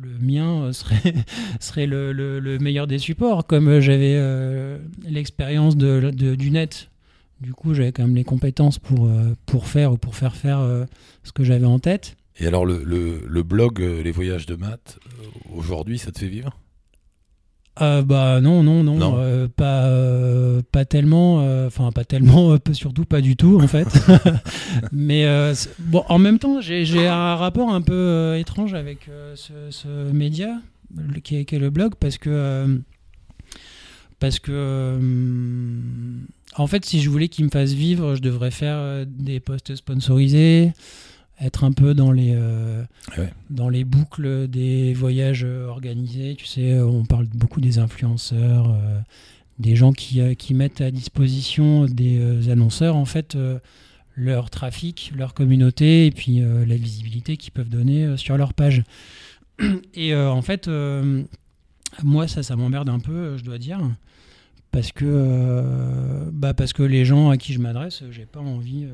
le 0.00 0.10
mien 0.20 0.72
serait, 0.72 1.14
serait 1.60 1.86
le, 1.86 2.12
le, 2.12 2.58
meilleur 2.58 2.86
des 2.86 2.98
supports. 2.98 3.46
Comme 3.46 3.80
j'avais 3.80 4.20
l'expérience 5.02 5.76
de, 5.76 6.10
du 6.10 6.50
net, 6.52 6.88
du 7.40 7.52
coup, 7.52 7.74
j'avais 7.74 7.90
quand 7.90 8.04
même 8.04 8.14
les 8.14 8.24
compétences 8.24 8.78
pour, 8.78 9.10
pour 9.46 9.66
faire 9.66 9.92
ou 9.92 9.96
pour 9.96 10.14
faire 10.14 10.36
faire 10.36 10.60
ce 11.24 11.32
que 11.32 11.42
j'avais 11.42 11.66
en 11.66 11.80
tête. 11.80 12.16
Et 12.38 12.46
alors, 12.46 12.64
le, 12.64 12.84
le 12.84 13.42
blog 13.42 13.80
Les 13.80 14.12
Voyages 14.12 14.46
de 14.46 14.54
Maths, 14.54 15.00
aujourd'hui, 15.52 15.98
ça 15.98 16.12
te 16.12 16.18
fait 16.20 16.28
vivre? 16.28 16.56
Euh, 17.80 18.02
bah 18.02 18.40
non 18.40 18.62
non 18.62 18.82
non, 18.82 19.14
euh, 19.16 19.46
pas 19.48 19.86
euh, 19.86 20.60
pas 20.70 20.84
tellement 20.84 21.36
enfin 21.66 21.92
pas 21.92 22.04
tellement 22.04 22.56
surtout 22.72 23.04
pas 23.04 23.20
du 23.20 23.36
tout 23.36 23.58
en 23.60 23.68
fait. 23.68 23.88
Mais 24.92 25.24
bon 25.78 26.04
en 26.08 26.18
même 26.18 26.38
temps 26.38 26.60
j'ai 26.60 27.06
un 27.06 27.36
rapport 27.36 27.72
un 27.72 27.80
peu 27.80 28.36
étrange 28.38 28.74
avec 28.74 29.08
ce, 29.34 30.12
média 30.12 30.58
qui 31.22 31.36
est, 31.36 31.52
le 31.52 31.70
blog 31.70 31.94
parce 31.98 32.18
que 32.18 32.80
parce 34.18 34.40
que 34.40 34.98
en 36.56 36.66
fait 36.66 36.84
si 36.84 37.00
je 37.00 37.08
voulais 37.08 37.28
qu'il 37.28 37.44
me 37.46 37.50
fasse 37.50 37.72
vivre 37.72 38.14
je 38.16 38.20
devrais 38.20 38.50
faire 38.50 39.06
des 39.06 39.40
posts 39.40 39.76
sponsorisés 39.76 40.72
être 41.40 41.64
un 41.64 41.72
peu 41.72 41.94
dans 41.94 42.12
les, 42.12 42.34
euh, 42.34 42.84
dans 43.48 43.68
les 43.68 43.84
boucles 43.84 44.46
des 44.48 44.92
voyages 44.92 45.44
organisés. 45.44 46.34
Tu 46.36 46.46
sais, 46.46 46.78
on 46.80 47.04
parle 47.04 47.26
beaucoup 47.26 47.60
des 47.60 47.78
influenceurs, 47.78 48.70
euh, 48.70 49.00
des 49.58 49.74
gens 49.74 49.92
qui, 49.92 50.20
euh, 50.20 50.34
qui, 50.34 50.54
mettent 50.54 50.80
à 50.80 50.90
disposition 50.90 51.86
des 51.86 52.50
annonceurs, 52.50 52.96
en 52.96 53.06
fait, 53.06 53.36
leur 54.16 54.50
trafic, 54.50 55.12
leur 55.16 55.34
communauté 55.34 56.06
et 56.06 56.10
puis 56.10 56.40
la 56.40 56.76
visibilité 56.76 57.36
qu'ils 57.36 57.52
peuvent 57.52 57.68
donner 57.68 58.16
sur 58.16 58.36
leur 58.36 58.52
page. 58.52 58.82
Et 59.94 60.14
en 60.14 60.42
fait, 60.42 60.68
moi, 62.02 62.28
ça, 62.28 62.42
ça 62.42 62.56
m'emmerde 62.56 62.88
un 62.88 62.98
peu, 62.98 63.36
je 63.38 63.44
dois 63.44 63.58
dire. 63.58 63.80
Parce 64.72 64.92
que, 64.92 66.30
bah 66.32 66.54
parce 66.54 66.72
que 66.72 66.84
les 66.84 67.04
gens 67.04 67.30
à 67.30 67.36
qui 67.36 67.52
je 67.52 67.58
m'adresse, 67.58 68.04
j'ai 68.10 68.26
pas 68.26 68.40
envie 68.40 68.86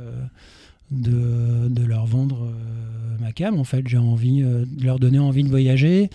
de, 0.90 1.68
de 1.68 1.84
leur 1.84 2.06
vendre 2.06 2.44
euh, 2.44 3.22
ma 3.22 3.32
cam. 3.32 3.58
En 3.58 3.64
fait, 3.64 3.86
j'ai 3.86 3.98
envie 3.98 4.42
euh, 4.42 4.64
de 4.66 4.84
leur 4.84 4.98
donner 4.98 5.18
envie 5.18 5.44
de 5.44 5.48
voyager 5.48 6.10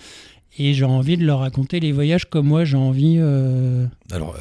et 0.58 0.74
j'ai 0.74 0.84
envie 0.84 1.16
de 1.16 1.24
leur 1.24 1.38
raconter 1.38 1.80
les 1.80 1.92
voyages 1.92 2.26
comme 2.26 2.46
moi 2.46 2.66
j'ai 2.66 2.76
envie 2.76 3.16
euh, 3.18 3.86
alors 4.10 4.36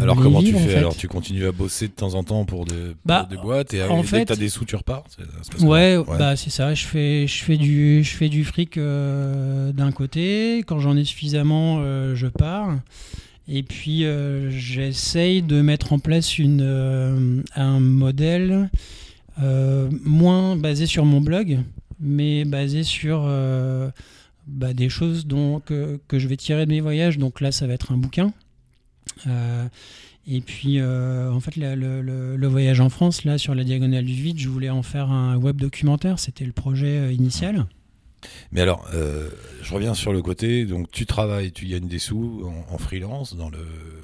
alors 0.00 0.16
comment 0.16 0.42
tu 0.42 0.54
fais? 0.54 0.76
alors 0.76 0.96
tu 0.96 1.06
continues 1.06 1.44
à 1.44 1.52
bosser 1.52 1.86
de 1.88 1.92
temps 1.92 2.14
en 2.14 2.24
temps 2.24 2.46
pour, 2.46 2.64
des, 2.64 2.94
bah, 3.04 3.28
des 3.28 3.36
boîtes 3.36 3.74
et 3.74 3.82
en 3.82 4.00
dès 4.00 4.06
fait, 4.06 4.20
que 4.20 4.28
tu 4.28 4.32
as 4.32 4.36
des 4.36 4.48
sous 4.48 4.64
tu 4.64 4.74
repars 4.74 5.04
ouais, 5.60 5.98
bah 6.18 6.36
c'est 6.36 6.48
ça. 6.48 6.72
Je 6.72 6.86
fais 6.86 7.26
je 7.26 7.44
fais 7.44 7.58
du 7.58 8.02
je 8.02 8.16
fais 8.16 8.30
du 8.30 8.42
fric 8.42 8.78
d'un 8.78 9.92
côté. 9.92 10.64
Quand 10.66 10.78
j'en 10.78 10.96
ai 10.96 11.04
suffisamment 11.04 11.82
je 12.14 12.26
pars. 12.26 12.78
Et 13.46 13.62
puis 13.62 14.06
j'essaye 14.48 15.42
de 15.42 15.60
mettre 15.60 15.92
en 15.92 15.98
place 15.98 16.38
une 16.38 17.44
un 17.54 17.80
modèle 17.80 18.70
euh, 18.72 18.78
moins 19.38 20.56
basé 20.56 20.86
sur 20.86 21.04
mon 21.04 21.20
blog, 21.20 21.58
mais 22.00 22.44
basé 22.44 22.82
sur 22.82 23.24
euh, 23.26 23.90
bah, 24.46 24.74
des 24.74 24.88
choses 24.88 25.26
dont, 25.26 25.60
que, 25.60 26.00
que, 26.08 26.18
je 26.18 26.28
vais 26.28 26.36
tirer 26.36 26.66
de 26.66 26.70
mes 26.70 26.80
voyages. 26.80 27.18
Donc 27.18 27.40
là, 27.40 27.52
ça 27.52 27.66
va 27.66 27.74
être 27.74 27.92
un 27.92 27.96
bouquin. 27.96 28.32
Euh, 29.26 29.66
et 30.26 30.40
puis, 30.40 30.82
en 30.82 31.40
fait, 31.40 31.56
le, 31.56 31.74
le, 32.36 32.46
voyage 32.46 32.80
en 32.80 32.88
France, 32.88 33.24
là, 33.24 33.36
sur 33.36 33.54
la 33.54 33.64
diagonale 33.64 34.04
du 34.04 34.14
vide, 34.14 34.38
je 34.38 34.48
voulais 34.48 34.70
en 34.70 34.82
faire 34.82 35.10
un 35.10 35.36
web 35.36 35.56
documentaire. 35.56 36.18
C'était 36.18 36.46
le 36.46 36.52
projet 36.52 37.14
initial. 37.14 37.66
Mais 38.52 38.60
alors, 38.60 38.86
euh, 38.94 39.28
je 39.62 39.72
reviens 39.74 39.94
sur 39.94 40.12
le 40.12 40.22
côté, 40.22 40.64
donc 40.64 40.90
tu 40.90 41.06
travailles, 41.06 41.52
tu 41.52 41.66
gagnes 41.66 41.88
des 41.88 41.98
sous 41.98 42.42
en, 42.44 42.74
en 42.74 42.78
freelance 42.78 43.36
dans 43.36 43.48
le, 43.50 43.58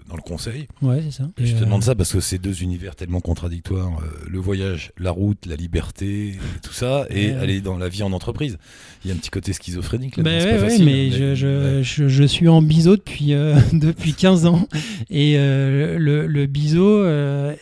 dans 0.08 0.16
le 0.16 0.22
conseil. 0.22 0.66
Ouais, 0.82 1.00
c'est 1.04 1.12
ça. 1.22 1.28
Et 1.38 1.46
je 1.46 1.54
te 1.54 1.62
euh, 1.62 1.64
demande 1.66 1.82
ça 1.84 1.94
parce 1.94 2.12
que 2.12 2.20
c'est 2.20 2.38
deux 2.38 2.62
univers 2.62 2.96
tellement 2.96 3.20
contradictoires. 3.20 4.00
euh, 4.02 4.26
le 4.28 4.38
voyage, 4.38 4.92
la 4.98 5.10
route, 5.10 5.46
la 5.46 5.56
liberté, 5.56 6.34
tout 6.62 6.72
ça, 6.72 7.06
et 7.10 7.28
Ouais. 7.30 7.36
aller 7.36 7.60
dans 7.60 7.76
la 7.78 7.88
vie 7.88 8.02
en 8.02 8.12
entreprise. 8.12 8.58
Il 9.04 9.08
y 9.08 9.12
a 9.12 9.14
un 9.14 9.18
petit 9.18 9.30
côté 9.30 9.52
schizophrénique 9.52 10.16
là. 10.16 10.22
Bah 10.24 10.40
c'est 10.40 10.46
ouais, 10.46 10.52
pas 10.58 10.68
facile, 10.68 10.84
mais 10.84 11.08
hein, 11.08 11.12
je, 11.12 11.34
je, 11.34 11.82
je, 11.82 12.08
je 12.08 12.24
suis 12.24 12.48
en 12.48 12.60
biseau 12.62 12.96
depuis, 12.96 13.32
depuis 13.72 14.14
15 14.14 14.46
ans 14.46 14.66
et 15.10 15.36
le, 15.36 16.26
le 16.26 16.46
biseau 16.46 17.04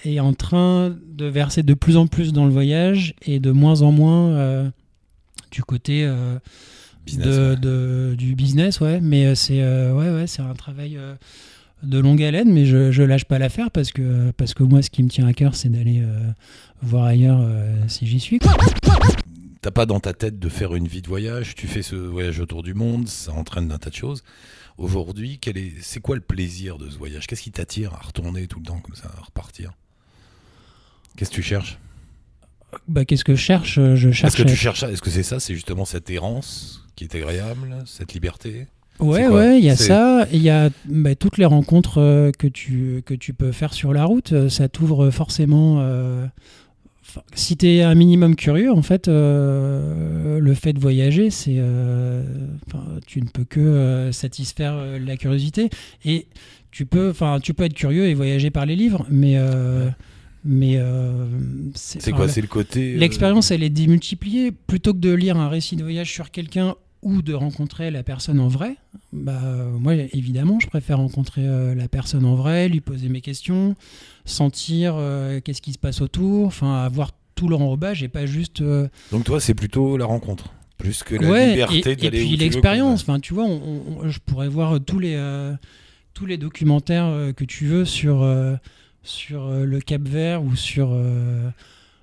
est 0.04 0.20
en 0.20 0.32
train 0.34 0.96
de 1.12 1.26
verser 1.26 1.62
de 1.62 1.74
plus 1.74 1.96
en 1.96 2.06
plus 2.06 2.32
dans 2.32 2.44
le 2.46 2.52
voyage 2.52 3.14
et 3.22 3.40
de 3.40 3.50
moins 3.50 3.82
en 3.82 3.92
moins 3.92 4.70
du 5.50 5.62
côté 5.62 6.04
euh, 6.04 6.38
Business, 7.06 7.26
de, 7.26 7.50
ouais. 7.50 7.56
de- 7.56 8.14
du 8.16 8.34
business, 8.34 8.80
ouais. 8.80 9.00
Mais 9.00 9.26
euh, 9.26 9.34
c'est 9.34 9.62
euh, 9.62 9.94
ouais, 9.94 10.10
ouais, 10.10 10.26
c'est 10.26 10.42
un 10.42 10.54
travail 10.54 10.98
de 11.82 11.98
longue 11.98 12.22
haleine, 12.22 12.52
mais 12.52 12.66
je, 12.66 12.90
je 12.92 13.02
lâche 13.02 13.24
pas 13.24 13.38
l'affaire 13.38 13.70
parce 13.70 13.92
que, 13.92 14.30
parce 14.32 14.52
que 14.54 14.62
moi, 14.62 14.82
ce 14.82 14.90
qui 14.90 15.02
me 15.02 15.08
tient 15.08 15.26
à 15.26 15.32
cœur, 15.32 15.54
c'est 15.54 15.68
d'aller 15.68 16.02
voir 16.82 17.04
ailleurs 17.04 17.40
si 17.86 18.06
j'y 18.06 18.18
suis. 18.20 18.38
quoi. 18.40 18.52
T'as 19.60 19.70
pas 19.70 19.86
dans 19.86 20.00
ta 20.00 20.12
tête 20.12 20.38
de 20.38 20.48
faire 20.48 20.74
une 20.74 20.86
vie 20.86 21.02
de 21.02 21.08
voyage, 21.08 21.54
tu 21.56 21.66
fais 21.66 21.82
ce 21.82 21.96
voyage 21.96 22.38
autour 22.40 22.62
du 22.62 22.74
monde, 22.74 23.08
ça 23.08 23.32
entraîne 23.32 23.68
d'un 23.68 23.78
tas 23.78 23.90
de 23.90 23.94
choses. 23.94 24.22
Aujourd'hui, 24.76 25.38
quel 25.40 25.56
est, 25.58 25.72
c'est 25.80 26.00
quoi 26.00 26.14
le 26.14 26.20
plaisir 26.22 26.78
de 26.78 26.88
ce 26.88 26.96
voyage? 26.96 27.26
Qu'est-ce 27.26 27.42
qui 27.42 27.50
t'attire 27.50 27.92
à 27.94 27.98
retourner 27.98 28.46
tout 28.46 28.60
le 28.60 28.64
temps 28.66 28.78
comme 28.80 28.94
ça, 28.94 29.10
à 29.18 29.24
repartir? 29.24 29.72
Qu'est-ce 31.16 31.30
que 31.30 31.34
tu 31.36 31.42
cherches? 31.42 31.78
Bah, 32.86 33.04
qu'est-ce 33.04 33.24
que 33.24 33.34
je 33.34 33.40
cherche 33.40 33.80
Je 33.94 34.10
cherche. 34.10 34.34
Est-ce 34.34 34.42
que 34.42 34.48
tu 34.48 34.56
cherches 34.56 34.80
ça 34.80 34.90
Est-ce 34.90 35.02
que 35.02 35.10
c'est 35.10 35.22
ça 35.22 35.40
C'est 35.40 35.54
justement 35.54 35.84
cette 35.84 36.08
errance 36.10 36.84
qui 36.96 37.04
est 37.04 37.14
agréable, 37.14 37.74
cette 37.86 38.12
liberté? 38.14 38.66
Ouais, 39.00 39.28
ouais, 39.28 39.58
il 39.60 39.64
y 39.64 39.70
a 39.70 39.76
ça. 39.76 40.26
Il 40.32 40.42
y 40.42 40.50
a 40.50 40.70
bah, 40.86 41.14
toutes 41.14 41.38
les 41.38 41.44
rencontres 41.44 41.98
euh, 41.98 42.32
que, 42.32 42.46
tu, 42.48 43.02
que 43.06 43.14
tu 43.14 43.32
peux 43.32 43.52
faire 43.52 43.72
sur 43.72 43.92
la 43.92 44.04
route. 44.04 44.32
euh, 44.32 44.48
Ça 44.48 44.68
t'ouvre 44.68 45.10
forcément. 45.10 45.76
euh, 45.80 46.26
si 47.32 47.56
tu 47.56 47.66
es 47.68 47.82
un 47.82 47.94
minimum 47.94 48.34
curieux, 48.36 48.70
en 48.72 48.82
fait, 48.82 49.08
euh, 49.08 50.38
le 50.40 50.54
fait 50.54 50.72
de 50.72 50.80
voyager, 50.80 51.30
c'est. 51.30 51.56
euh, 51.58 52.22
tu 53.06 53.20
ne 53.22 53.28
peux 53.28 53.44
que 53.44 53.60
euh, 53.60 54.12
satisfaire 54.12 54.74
euh, 54.76 54.98
la 54.98 55.16
curiosité. 55.16 55.70
Et 56.04 56.26
tu 56.70 56.84
peux, 56.84 57.10
enfin, 57.10 57.38
tu 57.40 57.54
peux 57.54 57.64
être 57.64 57.74
curieux 57.74 58.06
et 58.08 58.14
voyager 58.14 58.50
par 58.50 58.66
les 58.66 58.76
livres, 58.76 59.06
mais. 59.10 59.34
euh, 59.36 59.86
Ouais. 59.86 59.92
Mais 60.44 60.76
euh, 60.76 61.26
C'est 61.74 62.12
quoi 62.12 62.28
C'est 62.28 62.40
le 62.40 62.46
côté. 62.46 62.94
euh, 62.94 62.98
L'expérience, 62.98 63.50
elle 63.50 63.62
est 63.62 63.70
démultipliée. 63.70 64.52
Plutôt 64.52 64.92
que 64.94 64.98
de 64.98 65.12
lire 65.12 65.36
un 65.36 65.48
récit 65.48 65.76
de 65.76 65.82
voyage 65.82 66.10
sur 66.12 66.30
quelqu'un 66.30 66.74
ou 67.02 67.22
de 67.22 67.32
rencontrer 67.34 67.90
la 67.90 68.02
personne 68.02 68.40
en 68.40 68.48
vrai, 68.48 68.76
bah, 69.12 69.40
moi, 69.78 69.94
évidemment, 69.94 70.58
je 70.60 70.66
préfère 70.66 70.98
rencontrer 70.98 71.42
euh, 71.46 71.74
la 71.74 71.86
personne 71.88 72.24
en 72.24 72.34
vrai, 72.34 72.68
lui 72.68 72.80
poser 72.80 73.08
mes 73.08 73.20
questions, 73.20 73.76
sentir 74.24 74.96
qu'est-ce 75.44 75.62
qui 75.62 75.72
se 75.72 75.78
passe 75.78 76.00
autour, 76.00 76.46
enfin, 76.46 76.82
avoir 76.84 77.12
tout 77.34 77.48
l'enrobage 77.48 78.02
et 78.02 78.08
pas 78.08 78.26
juste. 78.26 78.62
Donc 79.12 79.24
toi, 79.24 79.40
c'est 79.40 79.54
plutôt 79.54 79.96
la 79.96 80.06
rencontre, 80.06 80.52
plus 80.76 81.02
que 81.04 81.14
la 81.14 81.28
ouais, 81.30 81.50
liberté 81.50 81.96
et, 82.00 82.06
et 82.06 82.10
puis 82.10 82.36
l'expérience. 82.36 83.02
Enfin, 83.02 83.20
tu 83.20 83.32
vois, 83.34 83.44
on- 83.44 83.82
on- 84.02 84.08
je 84.08 84.18
pourrais 84.18 84.48
voir 84.48 84.78
tous 84.84 84.98
les, 84.98 85.16
tous 86.14 86.26
les 86.26 86.36
documentaires 86.36 87.32
que 87.36 87.44
tu 87.44 87.66
veux 87.66 87.84
sur, 87.84 88.22
sur 89.08 89.46
euh, 89.46 89.64
le 89.64 89.80
Cap 89.80 90.02
Vert 90.02 90.42
ou 90.42 90.54
sur, 90.54 90.90
euh, 90.92 91.50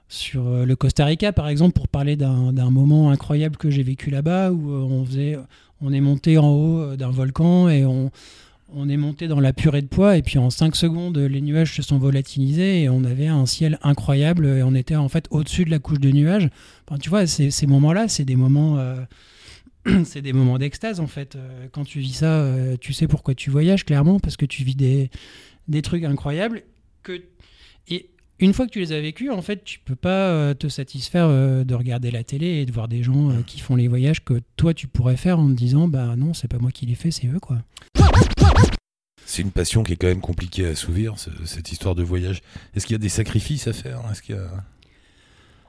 sur 0.10 0.48
euh, 0.48 0.66
le 0.66 0.76
Costa 0.76 1.06
Rica, 1.06 1.32
par 1.32 1.48
exemple, 1.48 1.74
pour 1.74 1.88
parler 1.88 2.16
d'un 2.16 2.70
moment 2.72 3.12
incroyable 3.12 3.58
que 3.58 3.70
j'ai 3.70 3.84
vécu 3.84 4.10
là-bas 4.10 4.52
où 4.52 4.72
on, 4.72 5.06
faisait, 5.06 5.38
on 5.82 5.94
est 5.94 6.02
monté 6.02 6.38
en 6.38 6.50
haut 6.50 6.96
d'un 6.96 7.12
volcan 7.12 7.70
et 7.70 7.86
on, 7.86 8.12
on 8.74 8.90
est 8.90 8.98
monté 8.98 9.28
dans 9.28 9.40
la 9.40 9.54
purée 9.54 9.82
de 9.82 9.88
poids 9.88 10.18
et 10.18 10.24
puis 10.24 10.40
en 10.40 10.50
5 10.50 10.76
secondes, 10.76 11.18
les 11.18 11.42
nuages 11.42 11.76
se 11.76 11.82
sont 11.84 12.00
volatilisés 12.00 12.84
et 12.84 12.90
on 12.90 13.04
avait 13.04 13.28
un 13.28 13.46
ciel 13.46 13.78
incroyable 13.84 14.48
et 14.48 14.64
on 14.64 14.74
était 14.74 14.96
en 14.96 15.08
fait 15.08 15.28
au-dessus 15.30 15.66
de 15.66 15.72
la 15.72 15.80
couche 15.80 16.00
de 16.00 16.12
nuages. 16.12 16.50
Enfin, 16.88 16.98
tu 16.98 17.10
vois, 17.10 17.28
ces, 17.28 17.68
moments-là, 17.68 18.08
c'est 18.08 18.26
des 18.26 18.36
moments... 18.36 18.80
c'est 20.04 20.24
des 20.24 20.34
moments 20.34 20.58
d'extase 20.58 21.00
en 21.00 21.06
fait. 21.06 21.38
Quand 21.72 21.84
tu 21.84 22.00
vis 22.00 22.14
ça, 22.14 22.52
tu 22.82 22.92
sais 22.92 23.08
pourquoi 23.08 23.36
tu 23.36 23.52
voyages 23.52 23.86
clairement 23.86 24.20
parce 24.20 24.36
que 24.36 24.48
tu 24.48 24.64
vis 24.64 24.76
des, 24.76 25.12
des 25.68 25.84
trucs 25.84 26.04
incroyables 26.04 26.64
que 27.06 27.22
et 27.88 28.10
une 28.40 28.52
fois 28.54 28.66
que 28.66 28.72
tu 28.72 28.80
les 28.80 28.92
as 28.92 29.00
vécus, 29.00 29.30
en 29.32 29.42
fait, 29.42 29.64
tu 29.64 29.80
peux 29.80 29.96
pas 29.96 30.28
euh, 30.30 30.54
te 30.54 30.68
satisfaire 30.68 31.28
euh, 31.30 31.64
de 31.64 31.74
regarder 31.74 32.12
la 32.12 32.24
télé 32.26 32.48
et 32.48 32.66
de 32.66 32.72
voir 32.74 32.88
des 32.90 33.02
gens 33.04 33.30
euh, 33.30 33.42
qui 33.48 33.60
font 33.62 33.76
les 33.78 33.88
voyages 33.88 34.26
que 34.26 34.42
toi 34.58 34.74
tu 34.74 34.88
pourrais 34.88 35.16
faire 35.16 35.40
en 35.40 35.48
te 35.48 35.54
disant 35.54 35.88
bah 35.88 36.16
non, 36.18 36.34
c'est 36.34 36.50
pas 36.50 36.58
moi 36.58 36.72
qui 36.72 36.86
les 36.86 36.96
fais, 36.96 37.12
c'est 37.12 37.28
eux 37.28 37.40
quoi. 37.40 37.60
C'est 39.26 39.42
une 39.42 39.52
passion 39.52 39.84
qui 39.84 39.94
est 39.94 39.96
quand 39.96 40.08
même 40.08 40.22
compliquée 40.22 40.66
à 40.68 40.70
assouvir, 40.70 41.18
ce- 41.18 41.30
cette 41.46 41.72
histoire 41.72 41.96
de 41.96 42.04
voyage. 42.04 42.42
Est-ce 42.76 42.86
qu'il 42.86 42.94
y 42.94 42.96
a 42.96 43.00
des 43.00 43.10
sacrifices 43.10 43.68
à 43.68 43.74
faire? 43.74 44.02
Est-ce 44.12 44.22
qu'il 44.22 44.36
y 44.36 44.38
a... 44.38 44.44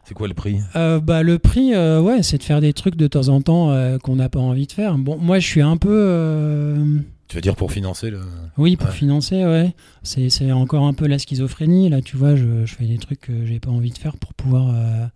C'est 0.05 0.15
quoi 0.15 0.29
le 0.29 0.35
prix? 0.35 0.59
Euh, 0.77 1.01
bah, 1.01 1.23
le 1.23 1.39
prix, 1.39 1.75
euh, 1.75 2.01
ouais, 2.01 2.23
c'est 2.23 2.39
de 2.39 2.43
faire 2.45 2.61
des 2.61 2.73
trucs 2.73 2.97
de 2.97 3.07
temps 3.09 3.29
en 3.29 3.41
temps 3.41 3.71
euh, 3.73 3.99
qu'on 3.99 4.17
n'a 4.17 4.29
pas 4.29 4.39
envie 4.39 4.67
de 4.67 4.73
faire. 4.73 4.99
Bon, 4.99 5.17
moi, 5.19 5.39
je 5.41 5.47
suis 5.47 5.63
un 5.63 5.77
peu. 5.77 6.77
Tu 7.29 7.35
veux 7.37 7.41
dire 7.41 7.57
pour 7.57 7.73
financer 7.73 8.11
le... 8.11 8.21
Oui, 8.57 8.77
pour 8.77 8.89
Ouais. 8.89 8.95
financer, 8.95 9.45
ouais. 9.45 9.75
C'est 10.05 10.53
encore 10.53 10.85
un 10.87 10.93
peu 10.95 11.07
la 11.09 11.19
schizophrénie. 11.19 11.89
Là, 11.89 12.01
tu 12.01 12.17
vois, 12.17 12.37
je, 12.37 12.65
je 12.65 12.75
fais 12.75 12.85
des 12.85 12.99
trucs 12.99 13.21
que 13.21 13.45
j'ai 13.45 13.59
pas 13.59 13.71
envie 13.71 13.91
de 13.91 13.99
faire 13.99 14.17
pour 14.17 14.33
pouvoir. 14.35 14.71
euh, 14.73 15.07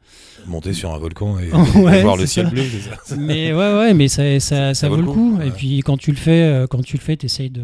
monter 0.47 0.73
sur 0.73 0.93
un 0.93 0.99
volcan 0.99 1.39
et, 1.39 1.51
Ouais, 1.81 2.03
voir 2.03 2.17
le 2.17 2.27
ciel 2.27 2.47
ça. 2.47 2.51
bleu 2.51 2.65
ça 3.05 3.17
Mais 3.19 3.53
ouais, 3.53 3.75
ouais, 3.79 3.95
mais 3.95 4.09
ça, 4.09 4.41
ça, 4.41 4.75
ça, 4.75 4.89
vaut 4.89 4.97
le 4.97 5.05
coup. 5.05 5.37
ouais. 5.39 5.49
Et 5.49 5.51
puis 5.53 5.79
quand 5.81 5.97
tu 5.99 6.11
le 6.11 6.17
fais, 6.17 6.43
euh, 6.43 6.67
quand 6.67 6.83
tu 6.83 6.97
le 6.97 7.03
fais, 7.03 7.17
t'essayes 7.17 7.51
de 7.51 7.63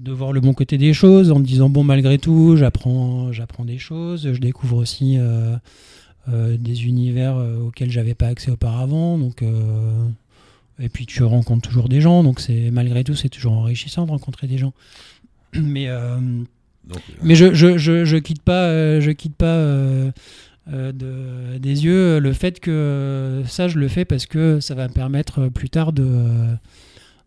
de 0.00 0.12
voir 0.12 0.32
le 0.32 0.40
bon 0.40 0.54
côté 0.54 0.78
des 0.78 0.94
choses 0.94 1.30
en 1.30 1.36
te 1.36 1.46
disant 1.46 1.68
bon 1.68 1.84
malgré 1.84 2.16
tout 2.18 2.56
j'apprends 2.56 3.32
j'apprends 3.32 3.66
des 3.66 3.76
choses 3.76 4.30
je 4.32 4.40
découvre 4.40 4.78
aussi 4.78 5.16
euh, 5.18 5.56
euh, 6.30 6.56
des 6.56 6.86
univers 6.86 7.36
auxquels 7.62 7.90
j'avais 7.90 8.14
pas 8.14 8.28
accès 8.28 8.50
auparavant 8.50 9.18
donc 9.18 9.44
et 10.80 10.88
puis 10.88 11.06
tu 11.06 11.22
rencontres 11.22 11.68
toujours 11.68 11.88
des 11.88 12.00
gens 12.00 12.22
donc 12.24 12.40
c'est 12.40 12.70
malgré 12.70 13.04
tout 13.04 13.14
c'est 13.14 13.28
toujours 13.28 13.52
enrichissant 13.52 14.06
de 14.06 14.10
rencontrer 14.10 14.46
des 14.46 14.58
gens 14.58 14.72
mais 15.54 15.88
euh, 15.88 16.16
Donc, 16.86 16.98
euh, 16.98 17.12
mais 17.22 17.34
je, 17.34 17.52
je, 17.54 17.76
je, 17.78 18.04
je 18.04 18.16
quitte 18.16 18.42
pas, 18.42 18.64
euh, 18.66 19.00
je 19.00 19.10
quitte 19.10 19.36
pas 19.36 19.46
euh, 19.46 20.12
de, 20.72 21.58
des 21.58 21.84
yeux 21.84 22.18
le 22.20 22.32
fait 22.32 22.60
que 22.60 23.42
ça, 23.46 23.68
je 23.68 23.78
le 23.78 23.88
fais 23.88 24.04
parce 24.04 24.26
que 24.26 24.60
ça 24.60 24.74
va 24.74 24.88
me 24.88 24.92
permettre 24.92 25.48
plus 25.48 25.68
tard 25.68 25.92
de, 25.92 26.46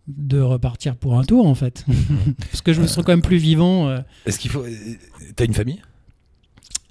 de 0.07 0.39
repartir 0.39 0.95
pour 0.95 1.17
un 1.19 1.23
tour, 1.23 1.45
en 1.45 1.55
fait. 1.55 1.85
parce 2.39 2.61
que 2.61 2.73
je 2.73 2.81
me 2.81 2.87
sens 2.87 3.03
quand 3.03 3.11
même 3.11 3.21
plus 3.21 3.37
vivant. 3.37 3.93
Est-ce 4.25 4.39
qu'il 4.39 4.49
faut... 4.51 4.63
T'as 5.35 5.45
une 5.45 5.53
famille? 5.53 5.81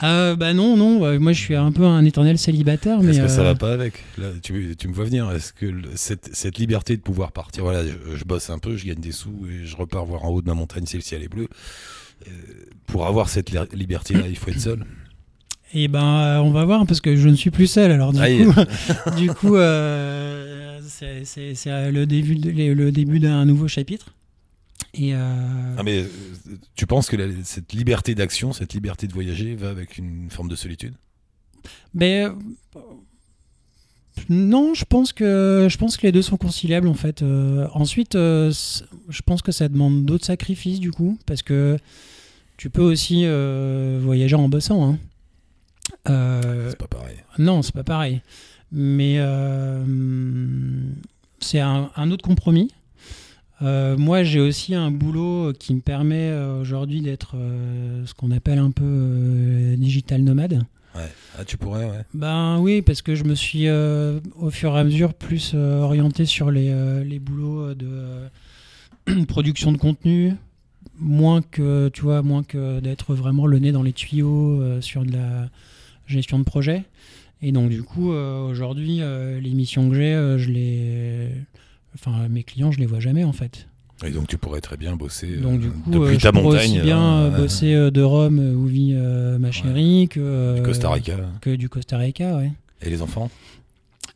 Ah, 0.02 0.34
bah 0.36 0.52
non, 0.52 0.76
non, 0.76 1.04
euh, 1.04 1.18
moi 1.20 1.32
je 1.32 1.40
suis 1.40 1.54
un 1.54 1.70
peu 1.72 1.84
un 1.84 2.04
éternel 2.04 2.36
célibataire. 2.36 3.00
Mais, 3.00 3.12
Est-ce 3.12 3.20
que 3.22 3.28
ça 3.28 3.40
euh, 3.40 3.44
va 3.44 3.54
pas 3.54 3.72
avec 3.72 3.94
Là, 4.18 4.28
tu, 4.42 4.74
tu 4.76 4.88
me 4.88 4.92
vois 4.92 5.04
venir. 5.04 5.30
Est-ce 5.30 5.52
que 5.52 5.66
cette, 5.94 6.30
cette 6.34 6.58
liberté 6.58 6.96
de 6.96 7.02
pouvoir 7.02 7.30
partir, 7.32 7.62
voilà, 7.64 7.84
je, 7.86 8.16
je 8.16 8.24
bosse 8.24 8.50
un 8.50 8.58
peu, 8.58 8.76
je 8.76 8.84
gagne 8.86 9.00
des 9.00 9.12
sous 9.12 9.46
et 9.48 9.64
je 9.64 9.76
repars 9.76 10.04
voir 10.04 10.24
en 10.24 10.30
haut 10.30 10.42
de 10.42 10.46
ma 10.48 10.54
montagne 10.54 10.84
si 10.86 10.96
le 10.96 11.02
ciel 11.02 11.22
est 11.22 11.28
bleu. 11.28 11.46
Euh, 12.26 12.30
pour 12.86 13.06
avoir 13.06 13.28
cette 13.28 13.50
li- 13.50 13.58
liberté-là, 13.78 14.24
il 14.28 14.36
faut 14.36 14.50
être 14.50 14.60
seul. 14.60 14.84
Et 15.74 15.88
ben, 15.88 16.04
euh, 16.18 16.38
on 16.40 16.50
va 16.50 16.66
voir 16.66 16.84
parce 16.86 17.00
que 17.00 17.16
je 17.16 17.28
ne 17.30 17.34
suis 17.34 17.50
plus 17.50 17.66
seul. 17.66 17.92
Alors 17.92 18.12
du 18.12 18.20
Aïe. 18.20 18.44
coup, 18.44 18.52
du 19.16 19.28
coup, 19.30 19.56
euh, 19.56 20.78
c'est- 20.86 21.66
euh, 21.66 21.90
le 21.90 22.04
début, 22.04 22.34
de- 22.36 22.50
le 22.72 22.92
début 22.92 23.20
d'un 23.20 23.44
nouveau 23.46 23.68
chapitre. 23.68 24.12
Et 24.94 25.14
euh, 25.14 25.74
Ah, 25.78 25.82
mais 25.82 26.02
euh, 26.02 26.08
tu 26.74 26.86
penses 26.86 27.08
que 27.08 27.16
la- 27.16 27.42
cette 27.44 27.72
liberté 27.72 28.14
d'action, 28.14 28.52
cette 28.52 28.74
liberté 28.74 29.06
de 29.06 29.12
voyager 29.12 29.54
va 29.56 29.70
avec 29.70 29.96
une 29.98 30.28
forme 30.30 30.48
de 30.48 30.56
solitude? 30.56 30.94
Mais 31.94 32.24
euh, 32.24 32.32
non, 34.28 34.74
je 34.74 34.84
pense 34.84 35.12
que 35.12 35.68
je 35.70 35.78
pense 35.78 35.96
que 35.96 36.02
les 36.06 36.12
deux 36.12 36.20
sont 36.22 36.36
conciliables 36.36 36.88
en 36.88 36.94
fait. 36.94 37.22
Euh, 37.22 37.66
ensuite, 37.72 38.14
euh, 38.16 38.52
je 39.08 39.22
pense 39.22 39.40
que 39.42 39.52
ça 39.52 39.68
demande 39.68 40.04
d'autres 40.04 40.26
sacrifices 40.26 40.80
du 40.80 40.90
coup, 40.90 41.18
parce 41.26 41.42
que 41.42 41.78
tu 42.58 42.68
peux 42.68 42.82
aussi 42.82 43.22
euh, 43.24 43.98
voyager 44.02 44.36
en 44.36 44.48
bossant. 44.48 44.92
Hein. 44.92 44.98
C'est 46.06 46.78
pas 46.78 46.86
pareil. 46.86 47.16
non, 47.38 47.62
c'est 47.62 47.74
pas 47.74 47.84
pareil. 47.84 48.20
Mais 48.70 49.16
c'est 51.40 51.60
un, 51.60 51.90
un 51.96 52.10
autre 52.10 52.24
compromis. 52.24 52.70
Euh, 53.62 53.96
moi, 53.96 54.22
j'ai 54.24 54.40
aussi 54.40 54.74
un 54.74 54.90
boulot 54.90 55.52
qui 55.58 55.74
me 55.74 55.80
permet 55.80 56.30
euh, 56.30 56.60
aujourd'hui 56.60 57.00
d'être 57.00 57.36
euh, 57.36 58.04
ce 58.06 58.14
qu'on 58.14 58.30
appelle 58.30 58.58
un 58.58 58.70
peu 58.70 58.84
euh, 58.84 59.76
digital 59.76 60.22
nomade. 60.22 60.64
Ouais. 60.94 61.08
Ah, 61.38 61.44
tu 61.44 61.56
pourrais, 61.56 61.84
ouais. 61.84 62.04
Ben 62.12 62.58
oui, 62.58 62.82
parce 62.82 63.02
que 63.02 63.14
je 63.14 63.24
me 63.24 63.34
suis 63.34 63.70
au 63.70 64.50
fur 64.50 64.76
et 64.76 64.78
à 64.78 64.84
mesure 64.84 65.14
plus 65.14 65.54
orienté 65.54 66.26
sur 66.26 66.50
les, 66.50 66.70
les 67.02 67.18
boulots 67.18 67.72
de 67.72 68.28
production 69.26 69.72
de 69.72 69.78
contenu, 69.78 70.34
moins 70.98 71.40
que 71.40 71.88
tu 71.88 72.02
vois, 72.02 72.20
moins 72.20 72.42
que 72.42 72.80
d'être 72.80 73.14
vraiment 73.14 73.46
le 73.46 73.58
nez 73.58 73.72
dans 73.72 73.82
les 73.82 73.94
tuyaux 73.94 74.82
sur 74.82 75.06
de 75.06 75.12
la 75.12 75.48
gestion 76.06 76.38
de 76.38 76.44
projet. 76.44 76.84
Et 77.40 77.52
donc 77.52 77.70
du 77.70 77.82
coup, 77.82 78.10
aujourd'hui, 78.10 79.00
les 79.40 79.50
missions 79.54 79.88
que 79.88 79.96
j'ai, 79.96 80.12
je 80.36 80.50
les, 80.50 81.30
enfin 81.94 82.28
mes 82.28 82.42
clients, 82.42 82.72
je 82.72 82.78
les 82.78 82.86
vois 82.86 83.00
jamais 83.00 83.24
en 83.24 83.32
fait. 83.32 83.68
Et 84.04 84.10
donc 84.10 84.26
tu 84.26 84.36
pourrais 84.36 84.60
très 84.60 84.76
bien 84.76 84.96
bosser 84.96 85.36
donc, 85.36 85.60
du 85.60 85.70
coup, 85.70 85.90
depuis 85.90 86.14
je 86.14 86.20
ta 86.20 86.32
montagne. 86.32 86.70
aussi 86.72 86.80
bien 86.80 87.28
bosser 87.28 87.90
de 87.90 88.02
Rome 88.02 88.38
où 88.38 88.66
vit 88.66 88.94
ma 88.94 89.52
chérie 89.52 90.08
que 90.10 90.56
du 90.56 90.62
Costa 90.62 90.90
Rica. 90.90 91.16
Que 91.40 91.54
du 91.54 91.68
Costa 91.68 91.98
Rica, 91.98 92.36
ouais. 92.36 92.50
Et 92.82 92.90
les 92.90 93.02
enfants? 93.02 93.30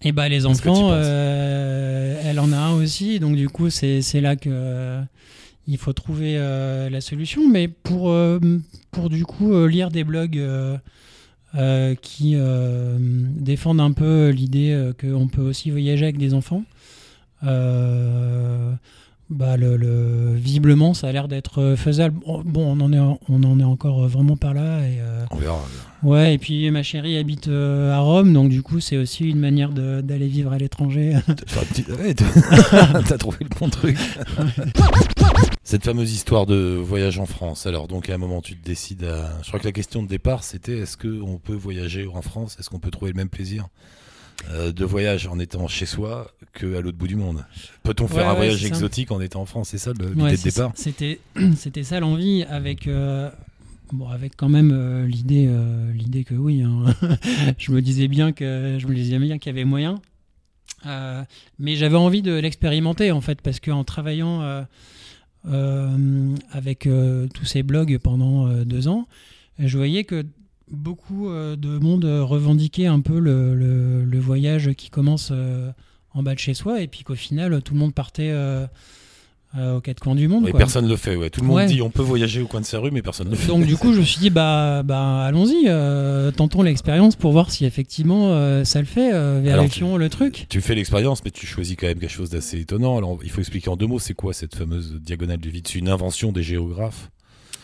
Et 0.02 0.12
bah 0.12 0.28
les 0.28 0.46
enfants, 0.46 0.90
euh, 0.92 2.20
elle 2.24 2.38
en 2.38 2.52
a 2.52 2.56
un 2.56 2.74
aussi, 2.74 3.18
donc 3.18 3.34
du 3.34 3.48
coup 3.48 3.70
c'est 3.70 4.20
là 4.20 4.36
que 4.36 4.50
euh, 4.52 5.02
il 5.66 5.78
faut 5.78 5.92
trouver 5.92 6.36
euh, 6.36 6.90
la 6.90 7.00
solution. 7.00 7.48
Mais 7.48 7.68
pour 7.68 8.14
pour 8.90 9.10
du 9.10 9.24
coup 9.24 9.66
lire 9.66 9.90
des 9.90 10.04
blogs 10.04 10.40
qui 12.02 12.36
défendent 13.40 13.80
un 13.80 13.92
peu 13.92 14.28
l'idée 14.28 14.92
qu'on 15.00 15.28
peut 15.28 15.42
aussi 15.42 15.70
voyager 15.70 16.04
avec 16.04 16.18
des 16.18 16.34
enfants. 16.34 16.64
Bah 19.28 19.56
le, 19.56 20.34
visiblement 20.34 20.94
ça 20.94 21.08
a 21.08 21.12
l'air 21.12 21.26
d'être 21.26 21.74
faisable 21.76 22.18
bon 22.44 22.76
on 22.76 22.80
en 22.80 22.92
est 22.92 23.18
on 23.28 23.42
en 23.42 23.58
est 23.58 23.64
encore 23.64 24.06
vraiment 24.08 24.36
par 24.36 24.54
là 24.54 24.80
et 24.86 25.00
on 25.30 25.36
verra 25.36 25.58
Ouais, 26.02 26.34
et 26.34 26.38
puis 26.38 26.70
ma 26.70 26.82
chérie 26.82 27.16
habite 27.16 27.48
euh, 27.48 27.92
à 27.92 27.98
Rome, 27.98 28.32
donc 28.32 28.50
du 28.50 28.62
coup, 28.62 28.80
c'est 28.80 28.96
aussi 28.96 29.28
une 29.28 29.40
manière 29.40 29.70
d'aller 29.70 30.28
vivre 30.28 30.52
à 30.52 30.58
l'étranger. 30.58 31.16
T'as 33.08 33.18
trouvé 33.18 33.38
le 33.40 33.48
bon 33.58 33.68
truc. 33.68 33.96
Cette 35.64 35.84
fameuse 35.84 36.12
histoire 36.12 36.46
de 36.46 36.76
voyage 36.80 37.18
en 37.18 37.26
France. 37.26 37.66
Alors, 37.66 37.88
donc, 37.88 38.10
à 38.10 38.14
un 38.14 38.18
moment, 38.18 38.40
tu 38.40 38.56
te 38.56 38.64
décides 38.64 39.04
à. 39.04 39.32
Je 39.42 39.48
crois 39.48 39.58
que 39.58 39.64
la 39.64 39.72
question 39.72 40.02
de 40.02 40.08
départ, 40.08 40.44
c'était 40.44 40.78
est-ce 40.78 40.96
qu'on 40.96 41.38
peut 41.38 41.54
voyager 41.54 42.06
en 42.06 42.22
France? 42.22 42.56
Est-ce 42.60 42.70
qu'on 42.70 42.78
peut 42.78 42.90
trouver 42.90 43.10
le 43.10 43.16
même 43.16 43.30
plaisir? 43.30 43.66
Euh, 44.50 44.72
de 44.72 44.84
voyage 44.84 45.26
en 45.26 45.38
étant 45.38 45.66
chez 45.66 45.86
soi 45.86 46.30
qu'à 46.52 46.80
l'autre 46.80 46.96
bout 46.96 47.08
du 47.08 47.16
monde 47.16 47.44
Peut-on 47.82 48.06
faire 48.06 48.28
un 48.28 48.34
voyage 48.34 48.64
exotique 48.64 49.10
en 49.10 49.20
étant 49.20 49.42
en 49.42 49.46
France? 49.46 49.70
C'est 49.70 49.78
ça 49.78 49.92
l'idée 49.92 50.36
de 50.36 50.42
départ? 50.42 50.72
C'était 50.76 51.82
ça 51.82 52.00
l'envie 52.00 52.44
avec. 52.44 52.86
Euh, 52.86 53.30
Bon, 53.92 54.08
avec 54.08 54.34
quand 54.34 54.48
même 54.48 54.72
euh, 54.74 55.06
l'idée, 55.06 55.48
l'idée 55.94 56.24
que 56.24 56.34
oui, 56.34 56.60
hein. 56.60 56.86
je 57.56 57.70
me 57.70 57.80
disais 57.80 58.08
bien 58.08 58.32
que 58.32 58.78
je 58.80 58.86
me 58.88 58.94
disais 58.96 59.16
bien 59.20 59.38
qu'il 59.38 59.50
y 59.50 59.54
avait 59.54 59.64
moyen, 59.64 60.00
mais 60.84 61.76
j'avais 61.76 61.96
envie 61.96 62.20
de 62.20 62.32
l'expérimenter 62.32 63.12
en 63.12 63.20
fait 63.20 63.40
parce 63.40 63.60
qu'en 63.60 63.84
travaillant 63.84 64.66
avec 65.44 66.88
tous 67.32 67.44
ces 67.44 67.62
blogs 67.62 67.98
pendant 67.98 68.48
deux 68.64 68.88
ans, 68.88 69.06
je 69.60 69.76
voyais 69.76 70.02
que 70.02 70.26
beaucoup 70.70 71.28
de 71.30 71.78
monde 71.78 72.04
revendiquait 72.04 72.86
un 72.86 73.00
peu 73.00 73.18
le, 73.18 73.54
le 74.04 74.18
voyage 74.20 74.72
qui 74.74 74.90
commence 74.90 75.32
en 76.12 76.22
bas 76.22 76.34
de 76.34 76.38
chez 76.38 76.54
soi 76.54 76.80
et 76.80 76.88
puis 76.88 77.04
qu'au 77.04 77.14
final 77.14 77.62
tout 77.62 77.74
le 77.74 77.80
monde 77.80 77.94
partait 77.94 78.32
euh, 79.56 79.76
aux 79.76 79.80
quatre 79.80 80.00
coins 80.00 80.14
du 80.14 80.28
monde. 80.28 80.46
Et 80.48 80.52
personne 80.52 80.86
le 80.86 80.96
fait, 80.96 81.16
ouais. 81.16 81.30
Tout 81.30 81.40
le 81.40 81.46
monde 81.46 81.64
dit 81.66 81.80
on 81.80 81.88
peut 81.88 82.02
voyager 82.02 82.42
au 82.42 82.46
coin 82.46 82.60
de 82.60 82.66
sa 82.66 82.78
rue, 82.78 82.90
mais 82.90 83.00
personne 83.00 83.28
ne 83.28 83.30
le 83.30 83.38
fait. 83.38 83.46
Donc 83.48 83.64
du 83.64 83.76
coup, 83.76 83.94
je 83.94 84.00
me 84.00 84.04
suis 84.04 84.18
dit 84.18 84.28
bah, 84.28 84.82
bah 84.82 85.22
allons-y, 85.24 85.64
euh, 85.68 86.30
tentons 86.30 86.62
l'expérience 86.62 87.16
pour 87.16 87.32
voir 87.32 87.50
si 87.50 87.64
effectivement 87.64 88.32
euh, 88.32 88.64
ça 88.64 88.80
le 88.80 88.86
fait. 88.86 89.12
vérifions 89.40 89.96
le 89.96 90.10
truc. 90.10 90.46
Tu 90.50 90.60
fais 90.60 90.74
l'expérience, 90.74 91.24
mais 91.24 91.30
tu 91.30 91.46
choisis 91.46 91.76
quand 91.76 91.86
même 91.86 91.98
quelque 91.98 92.10
chose 92.10 92.30
d'assez 92.30 92.60
étonnant. 92.60 92.98
Alors 92.98 93.18
il 93.22 93.30
faut 93.30 93.40
expliquer 93.40 93.70
en 93.70 93.76
deux 93.76 93.86
mots, 93.86 93.98
c'est 93.98 94.14
quoi 94.14 94.34
cette 94.34 94.54
fameuse 94.54 95.00
diagonale 95.00 95.38
du 95.38 95.48
vide 95.48 95.66
C'est 95.68 95.78
une 95.78 95.88
invention 95.88 96.32
des 96.32 96.42
géographes? 96.42 97.10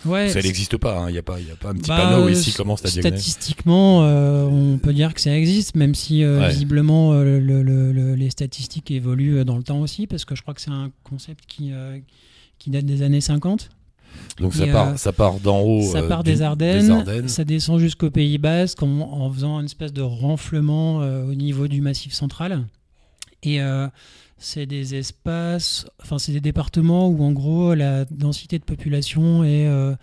Ouais, 0.04 0.28
ça 0.28 0.40
n'existe 0.40 0.76
pas, 0.76 0.94
il 0.94 1.08
hein. 1.08 1.10
n'y 1.12 1.18
a, 1.18 1.22
pas, 1.22 1.40
y 1.40 1.50
a 1.50 1.56
pas 1.56 1.70
un 1.70 1.74
petit 1.74 1.88
bah, 1.88 1.96
panneau 1.96 2.28
ici 2.28 2.52
commence 2.52 2.82
la. 2.82 2.90
Statistiquement, 2.90 4.00
on 4.00 4.78
peut 4.78 4.92
dire 4.92 5.14
que 5.14 5.20
ça 5.20 5.36
existe, 5.36 5.76
même 5.76 5.94
si 5.94 6.24
visiblement 6.24 7.14
le, 7.14 8.14
les 8.14 8.30
statistiques 8.30 8.90
évoluent 8.90 9.44
dans 9.44 9.56
le 9.56 9.62
temps 9.62 9.80
aussi, 9.80 10.06
parce 10.06 10.24
que 10.24 10.34
je 10.34 10.42
crois 10.42 10.54
que 10.54 10.60
c'est 10.60 10.70
un 10.70 10.90
concept 11.04 11.44
qui, 11.46 11.72
qui 12.58 12.70
date 12.70 12.84
des 12.84 13.02
années 13.02 13.20
50. 13.20 13.70
Donc 14.38 14.54
ça, 14.54 14.66
part, 14.66 14.98
ça 14.98 15.12
part 15.12 15.40
d'en 15.40 15.60
haut. 15.60 15.90
Ça 15.90 16.02
part 16.02 16.22
des 16.22 16.42
Ardennes, 16.42 17.28
ça 17.28 17.44
descend 17.44 17.78
jusqu'au 17.78 18.10
Pays 18.10 18.38
Basque 18.38 18.82
en, 18.82 19.00
en, 19.00 19.32
faisant 19.32 19.58
une 19.58 19.66
espèce 19.66 19.92
de 19.92 20.02
renflement 20.02 20.96
au 20.96 21.34
niveau 21.34 21.68
du 21.68 21.80
massif 21.80 22.12
central. 22.12 22.66
Et 23.42 23.60
c'est 24.42 24.66
des 24.66 24.96
espaces, 24.96 25.86
enfin 26.02 26.18
c'est 26.18 26.32
des 26.32 26.40
départements 26.40 27.08
où 27.08 27.22
en 27.22 27.32
gros 27.32 27.74
la 27.74 28.04
densité 28.06 28.58
de 28.58 28.64
population 28.64 29.44
est 29.44 29.66
euh, 29.66 29.94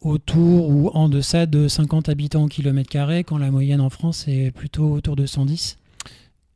autour 0.00 0.68
ou 0.68 0.90
en 0.94 1.08
deçà 1.08 1.46
de 1.46 1.66
50 1.66 2.08
habitants 2.08 2.44
au 2.44 2.48
kilomètre 2.48 2.88
carré, 2.88 3.24
quand 3.24 3.38
la 3.38 3.50
moyenne 3.50 3.80
en 3.80 3.90
France 3.90 4.28
est 4.28 4.52
plutôt 4.52 4.92
autour 4.92 5.16
de 5.16 5.26
110. 5.26 5.76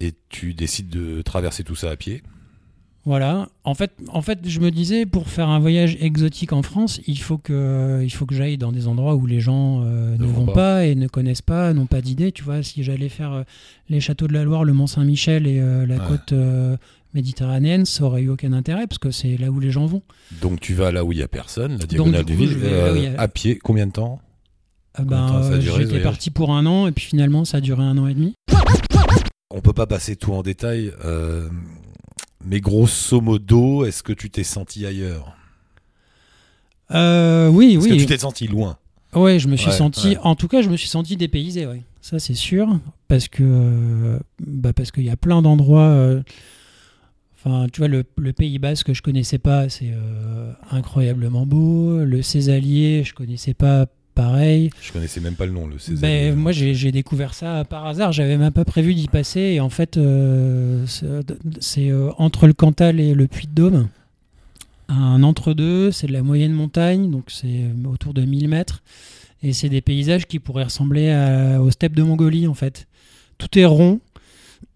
Et 0.01 0.15
tu 0.29 0.55
décides 0.55 0.91
de 0.91 1.23
traverser 1.23 1.65
tout 1.65 1.75
ça 1.75 1.91
à 1.91 1.97
pied? 1.97 2.23
Voilà. 3.05 3.49
En 3.65 3.75
fait, 3.75 3.93
en 4.13 4.21
fait, 4.21 4.41
je 4.47 4.61
me 4.61 4.71
disais, 4.71 5.07
pour 5.07 5.29
faire 5.29 5.49
un 5.49 5.59
voyage 5.59 5.97
exotique 6.01 6.53
en 6.53 6.63
France, 6.63 7.01
il 7.07 7.19
faut 7.19 7.39
que, 7.39 8.01
il 8.03 8.11
faut 8.11 8.27
que 8.27 8.35
j'aille 8.35 8.59
dans 8.59 8.71
des 8.71 8.87
endroits 8.87 9.15
où 9.15 9.25
les 9.25 9.41
gens 9.41 9.83
euh, 9.83 10.17
ne, 10.19 10.27
vont 10.27 10.47
pas. 10.47 10.85
et 10.85 10.95
ne 10.95 11.09
connaissent 11.09 11.43
pas, 11.43 11.73
n'ont 11.73 11.87
pas 11.87 12.03
d'idée. 12.03 12.33
Tu 12.33 12.45
vois, 12.45 12.63
si 12.63 12.85
j'allais 12.85 13.09
faire 13.09 13.33
euh, 13.33 13.43
les 13.89 14.01
châteaux 14.01 14.29
de 14.29 14.35
la 14.35 14.45
Loire, 14.45 14.63
le 14.63 14.75
Mont 14.75 14.87
Saint-Michel 14.87 15.47
et 15.47 15.59
la 15.87 15.99
côte 15.99 16.35
méditerranéenne, 17.15 17.85
ça 17.87 18.05
aurait 18.05 18.23
eu 18.23 18.29
aucun 18.31 18.53
intérêt 18.53 18.87
parce 18.87 18.99
que 18.99 19.11
c'est 19.11 19.37
là 19.37 19.51
où 19.51 19.61
les 19.61 19.71
gens 19.71 19.87
vont. 19.87 20.03
Donc 20.41 20.61
tu 20.61 20.75
vas 20.75 20.93
là 20.93 21.05
où 21.05 21.13
il 21.13 21.19
y 21.19 21.23
a 21.23 21.29
personne, 21.29 21.79
la 21.79 21.87
diagonale 21.87 22.25
du 22.25 22.35
vide, 22.35 22.59
euh, 22.63 23.15
à 23.19 23.29
pied, 23.29 23.59
combien 23.59 23.87
de 23.87 23.93
temps? 23.93 24.21
Ah 24.95 25.03
ben, 25.05 25.61
J'étais 25.61 26.01
parti 26.01 26.31
pour 26.31 26.53
un 26.53 26.67
an 26.67 26.87
et 26.87 26.93
puis 26.93 27.05
finalement 27.05 27.45
ça 27.45 27.59
a 27.59 27.61
duré 27.61 27.83
un 27.83 27.97
an 27.99 28.07
et 28.09 28.15
demi. 28.15 28.35
On 29.51 29.61
peut 29.61 29.73
pas 29.73 29.87
passer 29.87 30.17
tout 30.17 30.33
en 30.33 30.43
détail, 30.43 30.93
euh, 31.05 31.49
mais 32.45 32.61
grosso 32.61 33.21
modo, 33.21 33.85
est-ce 33.85 34.03
que 34.03 34.13
tu 34.13 34.29
t'es 34.31 34.45
senti 34.45 34.85
ailleurs? 34.85 35.35
Euh, 36.91 37.49
Oui, 37.49 37.75
est-ce 37.75 37.85
oui. 37.85 37.91
que 37.97 38.01
tu 38.01 38.07
t'es 38.07 38.19
senti 38.19 38.47
loin? 38.47 38.77
Oui, 39.15 39.39
je 39.39 39.49
me 39.49 39.57
suis 39.57 39.73
senti, 39.73 40.17
en 40.23 40.35
tout 40.35 40.49
cas, 40.49 40.61
je 40.61 40.69
me 40.69 40.77
suis 40.77 40.89
senti 40.89 41.17
dépaysé, 41.17 41.67
oui. 41.67 41.83
Ça 42.03 42.19
c'est 42.19 42.35
sûr, 42.35 42.79
parce 43.09 43.29
que 43.29 44.19
bah 44.41 44.73
parce 44.73 44.91
qu'il 44.93 45.05
y 45.05 45.11
a 45.11 45.17
plein 45.17 45.43
d'endroits 45.43 46.21
Enfin, 47.49 47.67
tu 47.73 47.81
vois, 47.81 47.89
le, 47.89 48.33
Pays 48.33 48.59
Basque 48.59 48.89
que 48.89 48.95
je 48.95 49.01
connaissais 49.01 49.39
pas, 49.39 49.69
c'est 49.69 49.91
euh, 49.91 50.53
incroyablement 50.71 51.47
beau. 51.47 51.99
Le 52.05 52.21
Césalier, 52.21 53.05
je 53.05 53.15
connaissais 53.15 53.55
pas 53.55 53.87
pareil. 54.15 54.71
Je 54.83 54.93
connaissais 54.93 55.21
même 55.21 55.35
pas 55.35 55.47
le 55.47 55.53
nom, 55.53 55.67
le 55.67 55.79
Césalier. 55.79 56.31
Ben, 56.31 56.37
moi, 56.37 56.53
j'ai 56.53 56.93
découvert 56.93 57.33
ça 57.33 57.65
par 57.65 57.87
hasard. 57.87 58.13
J'avais 58.13 58.37
même 58.37 58.53
pas 58.53 58.67
prévu 58.67 58.95
d'y 58.95 59.09
passer. 59.09 59.41
Et 59.41 59.61
en 59.61 59.71
fait, 59.71 59.97
euh, 59.97 60.85
c'est 61.61 61.89
euh, 61.89 62.11
entre 62.19 62.47
le 62.47 62.53
Cantal 62.53 63.01
et 63.01 63.15
le 63.15 63.27
Puy-de-Dôme. 63.27 63.89
Un 64.89 65.23
entre-deux, 65.23 65.91
c'est 65.91 66.07
de 66.07 66.13
la 66.13 66.23
moyenne 66.23 66.53
montagne, 66.53 67.11
donc 67.11 67.25
c'est 67.29 67.65
autour 67.91 68.15
de 68.15 68.23
1000 68.23 68.49
mètres. 68.49 68.83
Et 69.43 69.53
c'est 69.53 69.69
des 69.69 69.83
paysages 69.83 70.27
qui 70.27 70.39
pourraient 70.39 70.65
ressembler 70.65 71.57
aux 71.61 71.71
steppes 71.71 71.95
de 71.95 72.03
Mongolie, 72.03 72.47
en 72.47 72.55
fait. 72.55 72.89
Tout 73.37 73.59
est 73.59 73.67
rond, 73.67 74.01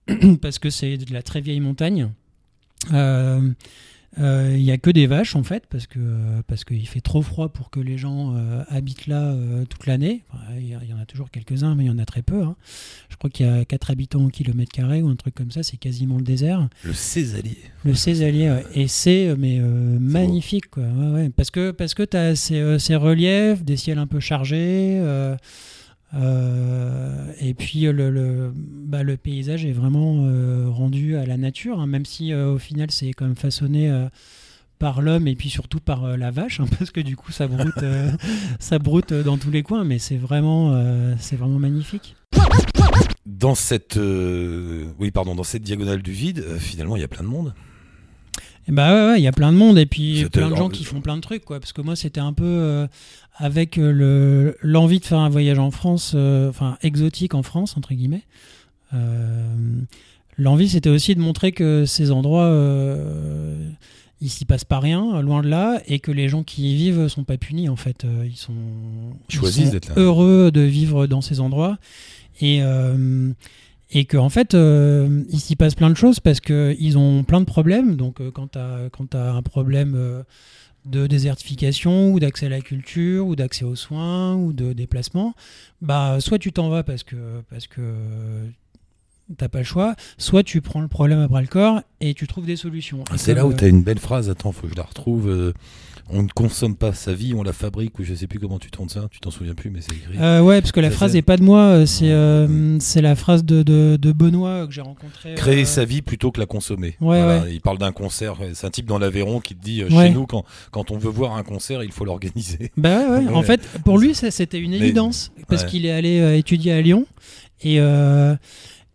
parce 0.43 0.59
que 0.59 0.71
c'est 0.71 0.99
de 0.99 1.13
la 1.13 1.23
très 1.23 1.41
vieille 1.41 1.61
montagne. 1.61 2.11
Euh, 2.93 3.51
euh, 4.21 4.55
il 4.55 4.63
n'y 4.63 4.71
a 4.71 4.77
que 4.77 4.91
des 4.91 5.07
vaches 5.07 5.37
en 5.37 5.43
fait 5.43 5.65
parce 5.71 5.87
que 5.87 5.99
parce 6.47 6.65
qu'il 6.65 6.87
fait 6.87 7.01
trop 7.01 7.23
froid 7.23 7.49
pour 7.49 7.71
que 7.71 7.81
les 7.81 7.97
gens 7.97 8.35
euh, 8.37 8.63
habitent 8.69 9.07
là 9.07 9.35
toute 9.71 9.87
l'année. 9.87 10.23
Il 10.59 10.67
y, 10.67 10.93
en 10.93 10.99
a 10.99 11.07
toujours 11.07 11.31
quelques-uns, 11.31 11.75
mais 11.75 11.85
il 11.85 11.87
y 11.87 11.91
en 11.91 11.99
a 11.99 12.05
très 12.05 12.21
peu. 12.21 12.43
Hein. 12.43 12.57
Je 13.09 13.17
crois 13.17 13.31
qu'il 13.31 13.47
y 13.47 13.49
a 13.49 13.65
4 13.65 13.91
habitants 13.91 14.25
au 14.25 14.29
kilomètre 14.29 14.71
carré 14.71 15.01
ou 15.01 15.09
un 15.09 15.17
truc 15.17 15.35
comme 15.35 15.51
ça. 15.51 15.63
C'est 15.63 15.79
quasiment 15.79 16.17
le 16.17 16.25
désert. 16.25 16.69
Le 16.85 16.93
Césalier. 16.93 17.57
Le 17.85 17.95
Césalier, 17.95 18.63
et 18.75 18.87
c'est 18.87 19.35
mais 19.39 19.59
magnifique 19.61 20.69
quoi. 20.71 20.85
Parce 21.37 21.51
que 21.51 21.71
parce 21.71 21.95
que 21.95 22.03
tu 22.03 22.17
as 22.17 22.37
ces, 22.37 22.79
ces, 22.79 22.97
reliefs, 22.97 23.65
des 23.65 23.77
ciels 23.77 23.99
un 23.99 24.07
peu 24.07 24.21
chargés. 24.21 25.01
Euh, 26.15 27.33
et 27.41 27.55
puis 27.55 27.81
le, 27.83 28.11
le, 28.11 28.53
bah, 28.55 29.03
le, 29.03 29.17
paysage 29.17 29.65
est 29.65 29.73
vraiment 29.73 30.27
euh, 30.27 30.69
rendu 30.69 31.17
à 31.17 31.25
la 31.25 31.37
nature, 31.37 31.81
hein, 31.81 31.87
même 31.87 32.05
si 32.05 32.33
euh, 32.33 32.53
au 32.53 32.59
final 32.59 32.91
c'est 32.91 33.13
quand 33.13 33.25
même 33.25 33.37
façonné 33.37 33.91
par 34.79 35.01
l'homme 35.01 35.29
et 35.29 35.37
puis 35.37 35.49
surtout 35.49 35.81
par 35.81 36.17
la 36.17 36.31
vache, 36.31 36.61
hein, 36.61 36.67
parce 36.79 36.91
que 36.91 37.01
du 37.01 37.17
coup 37.17 37.33
ça 37.33 37.47
broute, 37.47 37.85
ça 38.59 38.79
broute 38.79 39.13
dans 39.13 39.39
tous 39.39 39.51
les 39.51 39.63
coins, 39.63 39.85
mais 39.85 39.99
c'est 39.99 40.17
vraiment, 40.17 40.77
c'est 41.19 41.37
vraiment 41.37 41.59
magnifique. 41.59 42.17
Dans 43.25 43.55
cette, 43.55 43.97
oui 43.97 45.11
pardon, 45.13 45.35
dans 45.35 45.45
cette 45.45 45.63
diagonale 45.63 46.03
du 46.03 46.13
vide, 46.13 46.45
finalement 46.59 46.97
il 46.97 47.01
y 47.01 47.05
a 47.05 47.09
plein 47.09 47.23
de 47.25 47.29
monde. 47.29 47.55
Bah 48.69 49.13
ouais, 49.13 49.21
il 49.21 49.23
y 49.23 49.27
a 49.27 49.33
plein 49.33 49.51
de 49.53 49.57
monde 49.57 49.79
et 49.79 49.87
puis 49.87 50.25
plein 50.33 50.51
de 50.51 50.57
gens 50.57 50.69
qui 50.69 50.85
font 50.85 51.01
plein 51.01 51.17
de 51.17 51.23
trucs, 51.23 51.45
quoi. 51.45 51.59
Parce 51.59 51.73
que 51.73 51.83
moi, 51.83 51.97
c'était 51.97 52.21
un 52.21 52.33
peu 52.33 52.87
avec 53.37 53.79
euh, 53.79 53.93
le, 53.93 54.57
l'envie 54.63 55.01
de 55.01 55.05
faire 55.05 55.19
un 55.19 55.29
voyage 55.29 55.59
en 55.59 55.71
France, 55.71 56.13
euh, 56.15 56.49
enfin 56.49 56.77
exotique 56.83 57.35
en 57.35 57.43
France, 57.43 57.77
entre 57.77 57.95
guillemets. 57.95 58.23
Euh, 58.95 59.55
l'envie, 60.37 60.69
c'était 60.69 60.91
aussi 60.91 61.15
de 61.15 61.21
montrer 61.21 61.53
que 61.53 61.85
ces 61.87 62.11
endroits, 62.11 62.51
il 64.21 64.31
s'y 64.31 64.45
passe 64.45 64.65
pas 64.65 64.79
rien, 64.79 65.21
loin 65.21 65.43
de 65.43 65.49
là, 65.49 65.83
et 65.87 65.99
que 65.99 66.13
les 66.13 66.29
gens 66.29 66.45
qui 66.45 66.73
y 66.73 66.77
vivent 66.77 67.09
sont 67.09 67.25
pas 67.25 67.37
punis 67.37 67.69
en 67.69 67.77
fait. 67.77 68.05
Euh, 68.05 68.25
ils 68.25 68.37
sont, 68.37 68.55
ils 69.29 69.53
sont 69.53 69.81
heureux 69.97 70.51
de 70.53 70.61
vivre 70.61 71.07
dans 71.07 71.21
ces 71.21 71.41
endroits 71.41 71.79
et 72.41 72.63
euh, 72.63 73.33
et 73.93 74.05
que 74.07 74.17
en 74.17 74.29
fait 74.29 74.55
euh, 74.55 75.23
il 75.29 75.41
s'y 75.41 75.57
passe 75.57 75.75
plein 75.75 75.91
de 75.91 75.97
choses 75.97 76.19
parce 76.19 76.41
que 76.41 76.75
ils 76.79 76.99
ont 76.99 77.25
plein 77.25 77.41
de 77.41 77.47
problèmes. 77.47 77.97
Donc 77.97 78.21
euh, 78.21 78.31
quand 78.31 78.49
t'as 78.49 78.89
quand 78.91 79.11
t'as 79.11 79.33
un 79.33 79.43
problème 79.43 79.95
euh, 79.97 80.23
de 80.87 81.07
désertification 81.07 82.13
ou 82.13 82.19
d'accès 82.19 82.47
à 82.47 82.49
la 82.49 82.61
culture 82.61 83.27
ou 83.27 83.37
d'accès 83.37 83.65
aux 83.65 83.77
soins 83.77 84.35
ou 84.35 84.53
de 84.53 84.73
déplacement, 84.73 85.35
bah 85.81 86.17
soit 86.21 86.39
tu 86.39 86.53
t'en 86.53 86.71
vas 86.71 86.83
parce 86.83 87.05
que 87.05 87.17
parce 87.51 87.67
que 87.67 87.95
t'as 89.37 89.49
pas 89.49 89.59
le 89.59 89.65
choix, 89.65 89.95
soit 90.19 90.43
tu 90.43 90.61
prends 90.61 90.81
le 90.81 90.89
problème 90.89 91.21
à 91.21 91.29
bras 91.29 91.41
le 91.41 91.47
corps 91.47 91.83
et 92.01 92.15
tu 92.15 92.27
trouves 92.27 92.47
des 92.47 92.57
solutions. 92.57 93.05
Et 93.15 93.19
C'est 93.19 93.35
là 93.35 93.47
où 93.47 93.53
tu 93.53 93.65
as 93.65 93.69
une 93.69 93.83
belle 93.83 94.01
phrase. 94.01 94.29
Attends, 94.29 94.53
faut 94.53 94.67
que 94.67 94.73
je 94.73 94.79
la 94.79 94.85
retrouve. 94.85 95.53
On 96.11 96.23
ne 96.23 96.29
consomme 96.29 96.77
pas 96.77 96.93
sa 96.93 97.15
vie, 97.15 97.33
on 97.35 97.43
la 97.43 97.53
fabrique, 97.53 97.99
ou 97.99 98.05
je 98.05 98.15
sais 98.15 98.27
plus 98.27 98.39
comment 98.39 98.59
tu 98.59 98.71
tournes 98.71 98.89
ça. 98.89 99.07
Tu 99.11 99.21
t'en 99.21 99.31
souviens 99.31 99.55
plus, 99.55 99.71
mais 99.71 99.81
c'est 99.81 99.93
écrit. 99.95 100.19
Euh, 100.21 100.41
ouais, 100.41 100.61
parce 100.61 100.73
que 100.73 100.81
la 100.81 100.91
Ça, 100.91 100.97
phrase 100.97 101.15
n'est 101.15 101.23
pas 101.23 101.37
de 101.37 101.43
moi, 101.43 101.61
euh, 101.61 101.87
c'est 101.87 102.11
euh, 102.11 102.79
c'est 102.81 103.01
la 103.03 103.15
phrase 103.15 103.45
de, 103.45 103.63
de, 103.63 103.97
de 104.01 104.13
Benoît 104.13 104.67
que 104.67 104.73
j'ai 104.73 104.81
rencontré. 104.83 105.35
Créer 105.35 105.63
euh, 105.63 105.67
sa 105.67 105.85
vie 105.85 106.03
plutôt 106.03 106.31
que 106.33 106.41
la 106.41 106.47
consommer. 106.47 106.97
Ouais, 107.01 107.23
Voilà, 107.23 107.43
ouais. 107.43 107.55
Il 107.55 107.61
parle 107.61 107.79
d'un 107.79 107.93
concert. 107.93 108.37
C'est 108.55 108.67
un 108.67 108.71
type 108.71 108.87
dans 108.87 108.99
l'Aveyron 108.99 109.41
qui 109.41 109.55
te 109.55 109.63
dit 109.65 109.85
Ouais. 109.85 110.09
chez 110.09 110.11
nous, 110.11 110.27
quand, 110.27 110.45
quand 110.71 110.91
on 110.91 110.99
veut 110.99 111.11
voir 111.11 111.37
un 111.37 111.43
concert, 111.43 111.83
il 111.83 111.93
faut 111.93 112.05
l'organiser. 112.05 112.71
Bah 112.77 113.19
ouais. 113.19 113.29
En 113.33 113.43
fait, 113.43 113.61
pour 113.85 113.99
lui, 113.99 114.15
c'était 114.15 114.59
une 114.59 114.71
Mais- 114.73 114.79
évidence 114.79 115.33
parce 115.49 115.65
qu'il 115.65 115.87
est 115.87 115.93
allé 115.93 116.39
étudier 116.39 116.73
à 116.73 116.81
Lyon 116.81 117.07
et 117.65 117.79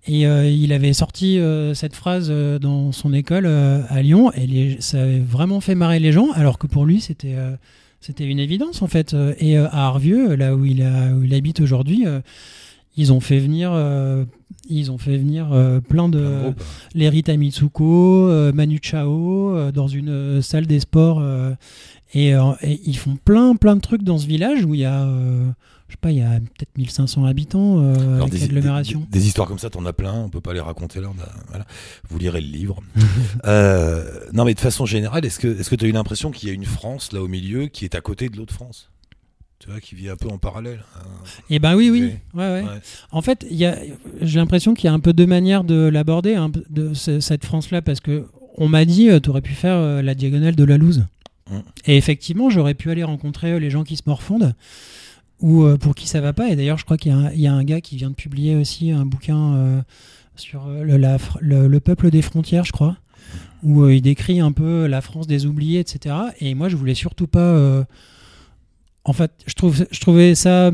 et 0.08 0.26
euh, 0.26 0.50
il 0.50 0.72
avait 0.74 0.94
sorti 0.94 1.40
euh, 1.40 1.74
cette 1.74 1.96
phrase 1.96 2.28
euh, 2.30 2.60
dans 2.60 2.92
son 2.92 3.14
école 3.14 3.46
euh, 3.46 3.82
à 3.90 4.02
Lyon 4.02 4.32
et 4.34 4.48
les- 4.48 4.78
ça 4.80 5.02
avait 5.04 5.20
vraiment 5.20 5.60
fait 5.62 5.76
marrer 5.76 6.00
les 6.00 6.12
gens, 6.12 6.32
alors 6.34 6.58
que 6.58 6.68
pour 6.68 6.86
lui, 6.86 7.02
c'était 7.02 7.36
euh, 7.36 7.56
c'était 8.00 8.26
une 8.26 8.40
évidence 8.40 8.82
en 8.82 8.88
fait. 8.88 9.14
Euh, 9.14 9.34
Et 9.40 9.58
euh, 9.58 9.68
à 9.72 9.88
Arvieux, 9.88 10.36
là 10.36 10.56
où 10.56 10.66
il 10.66 10.82
a, 10.82 11.14
où 11.14 11.24
il 11.24 11.34
habite 11.34 11.60
aujourd'hui, 11.60 12.04
euh, 12.06 12.22
ils 12.96 13.12
ont 13.14 13.20
fait 13.20 13.40
venir 13.40 13.72
euh, 13.74 14.24
ils 14.70 14.92
ont 14.92 14.98
fait 14.98 15.18
venir 15.18 15.52
euh, 15.54 15.80
plein 15.80 16.10
de 16.10 16.18
Rita 16.96 17.36
Mitsuko, 17.38 18.30
euh, 18.30 18.52
Manu 18.54 18.80
Chao, 18.82 19.56
euh, 19.56 19.72
dans 19.72 19.88
une 19.88 20.10
euh, 20.10 20.42
salle 20.42 20.68
des 20.68 20.80
sports. 20.80 21.20
Euh, 22.16 22.20
et, 22.20 22.34
euh, 22.36 22.52
et 22.62 22.80
ils 22.86 22.98
font 22.98 23.18
plein, 23.24 23.56
plein 23.56 23.76
de 23.76 23.82
trucs 23.82 24.04
dans 24.04 24.18
ce 24.18 24.28
village 24.28 24.64
où 24.66 24.74
il 24.74 24.82
y 24.82 24.86
a, 24.86 25.04
euh, 25.04 25.46
je 25.88 25.94
sais 25.94 25.98
pas, 26.02 26.12
il 26.12 26.18
y 26.18 26.22
a 26.22 26.40
peut-être 26.40 26.78
1500 26.78 27.26
habitants 27.26 27.82
euh, 27.82 27.94
Alors, 28.16 28.28
avec 28.28 28.32
des, 28.34 28.40
l'agglomération. 28.40 29.00
des- 29.12 29.20
des 29.20 29.28
histoires 29.28 29.48
comme 29.48 29.60
ça, 29.60 29.70
t'en 29.70 29.86
as 29.86 29.94
plein. 29.94 30.14
On 30.14 30.30
peut 30.30 30.42
pas 30.42 30.54
les 30.54 30.60
raconter 30.60 31.00
là. 31.02 31.10
on 31.10 31.22
a- 31.22 31.30
voilà. 31.50 31.66
Vous 32.10 32.18
lirez 32.18 32.42
le 32.42 32.48
livre. 32.48 32.82
Euh, 33.46 34.04
non, 34.34 34.46
mais 34.46 34.54
de 34.54 34.60
façon 34.60 34.86
générale, 34.86 35.26
est-ce 35.26 35.40
que 35.40 35.48
est-ce 35.60 35.70
que 35.70 35.76
tu 35.76 35.86
as 35.86 35.88
eu 35.88 35.92
l'impression 35.92 36.32
qu'il 36.32 36.50
y 36.50 36.52
a 36.52 36.56
une 36.56 36.66
France 36.66 37.12
là 37.14 37.22
au 37.22 37.28
milieu 37.28 37.68
qui 37.68 37.86
est 37.86 37.96
à 37.96 38.02
côté 38.02 38.30
de 38.30 38.38
l'autre 38.38 38.54
France? 38.54 38.90
Tu 39.60 39.70
vois, 39.72 39.80
qui 39.80 39.96
vit 39.96 40.10
un 40.10 40.16
peu 40.16 40.28
en 40.30 40.38
parallèle. 40.38 40.84
hein. 40.98 41.08
Et 41.50 41.58
ben 41.60 41.76
oui, 41.76 41.90
oui. 41.90 42.00
Ouais, 42.34 42.44
ouais. 42.48 42.62
Ouais. 42.64 42.80
En 43.12 43.22
fait, 43.24 43.46
j'ai 43.50 44.40
l'impression 44.40 44.74
qu'il 44.76 44.86
y 44.86 44.88
a 44.90 44.94
un 44.94 45.00
peu 45.00 45.14
deux 45.14 45.26
manières 45.26 45.64
de 45.64 45.88
l'aborder, 45.90 46.38
de 46.70 46.94
ce- 46.94 47.20
cette 47.20 47.44
France-là, 47.46 47.82
parce 47.82 48.00
que 48.00 48.26
on 48.58 48.68
m'a 48.68 48.86
dit, 48.86 49.10
tu 49.22 49.30
aurais 49.30 49.42
pu 49.42 49.54
faire 49.54 50.02
la 50.04 50.14
diagonale 50.16 50.56
de 50.56 50.64
la 50.64 50.78
Louse. 50.78 51.06
Et 51.86 51.98
effectivement, 51.98 52.50
j'aurais 52.50 52.74
pu 52.74 52.92
aller 52.92 53.04
rencontrer 53.04 53.54
euh, 53.54 53.60
les 53.60 53.70
gens 53.70 53.84
qui 53.84 53.96
se 53.96 54.04
morfondent 54.06 54.54
ou 55.40 55.64
euh, 55.64 55.78
pour 55.78 55.96
qui 55.96 56.08
ça 56.08 56.22
va 56.22 56.34
pas. 56.34 56.50
Et 56.50 56.56
d'ailleurs, 56.56 56.78
je 56.78 56.86
crois 56.86 56.98
qu'il 56.98 57.12
y, 57.12 57.48
a 57.48 57.54
un- 57.54 57.64
gars 57.64 57.82
qui 57.82 57.96
vient 57.96 58.10
de 58.10 58.16
publier 58.16 58.56
aussi 58.56 58.92
un 58.92 59.06
bouquin 59.06 59.54
euh, 59.54 59.82
sur 60.36 60.68
le, 60.68 61.78
peuple 61.80 62.10
des 62.10 62.22
frontières, 62.22 62.66
je 62.66 62.72
crois, 62.72 62.98
où 63.64 63.88
il 63.88 64.02
décrit 64.02 64.40
un 64.40 64.52
peu 64.52 64.88
la 64.88 65.02
France 65.02 65.28
des 65.28 65.46
oubliés, 65.46 65.80
etc. 65.80 66.16
Et 66.40 66.54
moi, 66.54 66.70
je 66.70 66.76
voulais 66.76 66.96
surtout 66.96 67.28
pas. 67.28 67.86
en 69.04 69.14
fait, 69.14 69.32
je, 69.46 69.54
trouve, 69.54 69.86
je 69.90 70.00
trouvais 70.00 70.36
ça. 70.36 70.72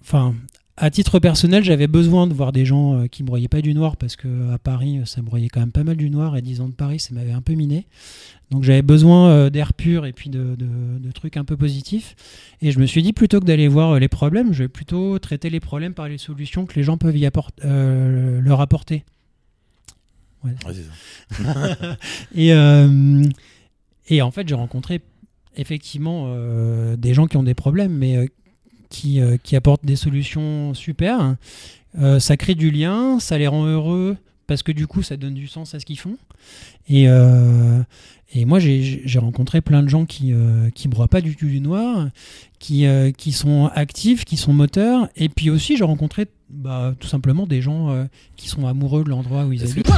Enfin, 0.00 0.34
à 0.76 0.90
titre 0.90 1.18
personnel, 1.18 1.62
j'avais 1.62 1.86
besoin 1.86 2.26
de 2.26 2.32
voir 2.32 2.50
des 2.52 2.64
gens 2.64 3.00
euh, 3.02 3.06
qui 3.06 3.22
broyaient 3.22 3.48
pas 3.48 3.60
du 3.60 3.74
noir 3.74 3.96
parce 3.96 4.16
que 4.16 4.52
à 4.52 4.58
Paris, 4.58 4.98
euh, 4.98 5.04
ça 5.04 5.20
broyait 5.22 5.48
quand 5.48 5.60
même 5.60 5.72
pas 5.72 5.84
mal 5.84 5.96
du 5.96 6.08
noir 6.10 6.36
et 6.36 6.42
10 6.42 6.60
ans 6.62 6.68
de 6.68 6.74
Paris, 6.74 6.98
ça 7.00 7.14
m'avait 7.14 7.32
un 7.32 7.42
peu 7.42 7.52
miné. 7.52 7.86
Donc 8.50 8.64
j'avais 8.64 8.82
besoin 8.82 9.28
euh, 9.30 9.50
d'air 9.50 9.74
pur 9.74 10.06
et 10.06 10.12
puis 10.12 10.30
de, 10.30 10.54
de- 10.56 10.98
de 10.98 11.12
trucs 11.12 11.36
un 11.36 11.44
peu 11.44 11.56
positifs. 11.56 12.14
Et 12.62 12.70
je 12.70 12.78
me 12.78 12.86
suis 12.86 13.02
dit, 13.02 13.12
plutôt 13.12 13.38
que 13.40 13.44
d'aller 13.44 13.68
voir 13.68 13.98
les 13.98 14.08
problèmes, 14.08 14.52
je 14.52 14.64
vais 14.64 14.68
plutôt 14.68 15.18
traiter 15.18 15.50
les 15.50 15.60
problèmes 15.60 15.94
par 15.94 16.08
les 16.08 16.18
solutions 16.18 16.64
que 16.66 16.74
les 16.74 16.82
gens 16.82 16.96
peuvent 16.96 17.16
y 17.16 17.28
euh, 17.64 18.40
leur 18.40 18.60
apporter. 18.60 19.04
Ouais, 20.44 20.54
c'est 20.72 21.42
ça. 21.44 21.96
Et, 22.34 22.52
euh, 22.52 23.22
et 24.08 24.22
en 24.22 24.30
fait, 24.32 24.48
j'ai 24.48 24.56
rencontré 24.56 25.00
effectivement 25.56 26.24
euh, 26.26 26.96
des 26.96 27.14
gens 27.14 27.26
qui 27.26 27.36
ont 27.36 27.42
des 27.44 27.54
problèmes, 27.54 27.96
mais 27.96 28.28
qui, 28.92 29.20
euh, 29.20 29.36
qui 29.42 29.56
apportent 29.56 29.84
des 29.84 29.96
solutions 29.96 30.74
super. 30.74 31.36
Euh, 31.98 32.20
ça 32.20 32.36
crée 32.36 32.54
du 32.54 32.70
lien, 32.70 33.18
ça 33.18 33.38
les 33.38 33.46
rend 33.48 33.64
heureux 33.66 34.16
parce 34.46 34.62
que 34.62 34.70
du 34.72 34.86
coup, 34.86 35.02
ça 35.02 35.16
donne 35.16 35.34
du 35.34 35.48
sens 35.48 35.74
à 35.74 35.80
ce 35.80 35.86
qu'ils 35.86 35.98
font. 35.98 36.16
Et, 36.88 37.08
euh, 37.08 37.80
et 38.34 38.44
moi, 38.44 38.58
j'ai- 38.58 39.02
rencontré 39.18 39.60
plein 39.62 39.82
de 39.82 39.88
gens 39.88 40.04
qui 40.04 40.32
euh, 40.32 40.68
qui 40.74 40.88
broient 40.88 41.08
pas 41.08 41.20
du 41.22 41.36
tout 41.36 41.46
du 41.46 41.60
noir, 41.60 42.08
qui, 42.58 42.84
euh, 42.86 43.12
qui 43.12 43.32
sont 43.32 43.70
actifs, 43.74 44.24
qui 44.24 44.36
sont 44.36 44.52
moteurs. 44.52 45.08
Et 45.16 45.28
puis 45.28 45.48
aussi, 45.48 45.76
j'ai 45.76 45.84
rencontré 45.84 46.26
bah, 46.50 46.94
tout 47.00 47.08
simplement 47.08 47.46
des 47.46 47.62
gens 47.62 48.06
qui 48.36 48.48
sont 48.48 48.66
amoureux 48.66 49.04
de 49.04 49.08
l'endroit 49.10 49.46
où 49.46 49.52
ils 49.52 49.62
que 49.62 49.70
habitent. 49.70 49.90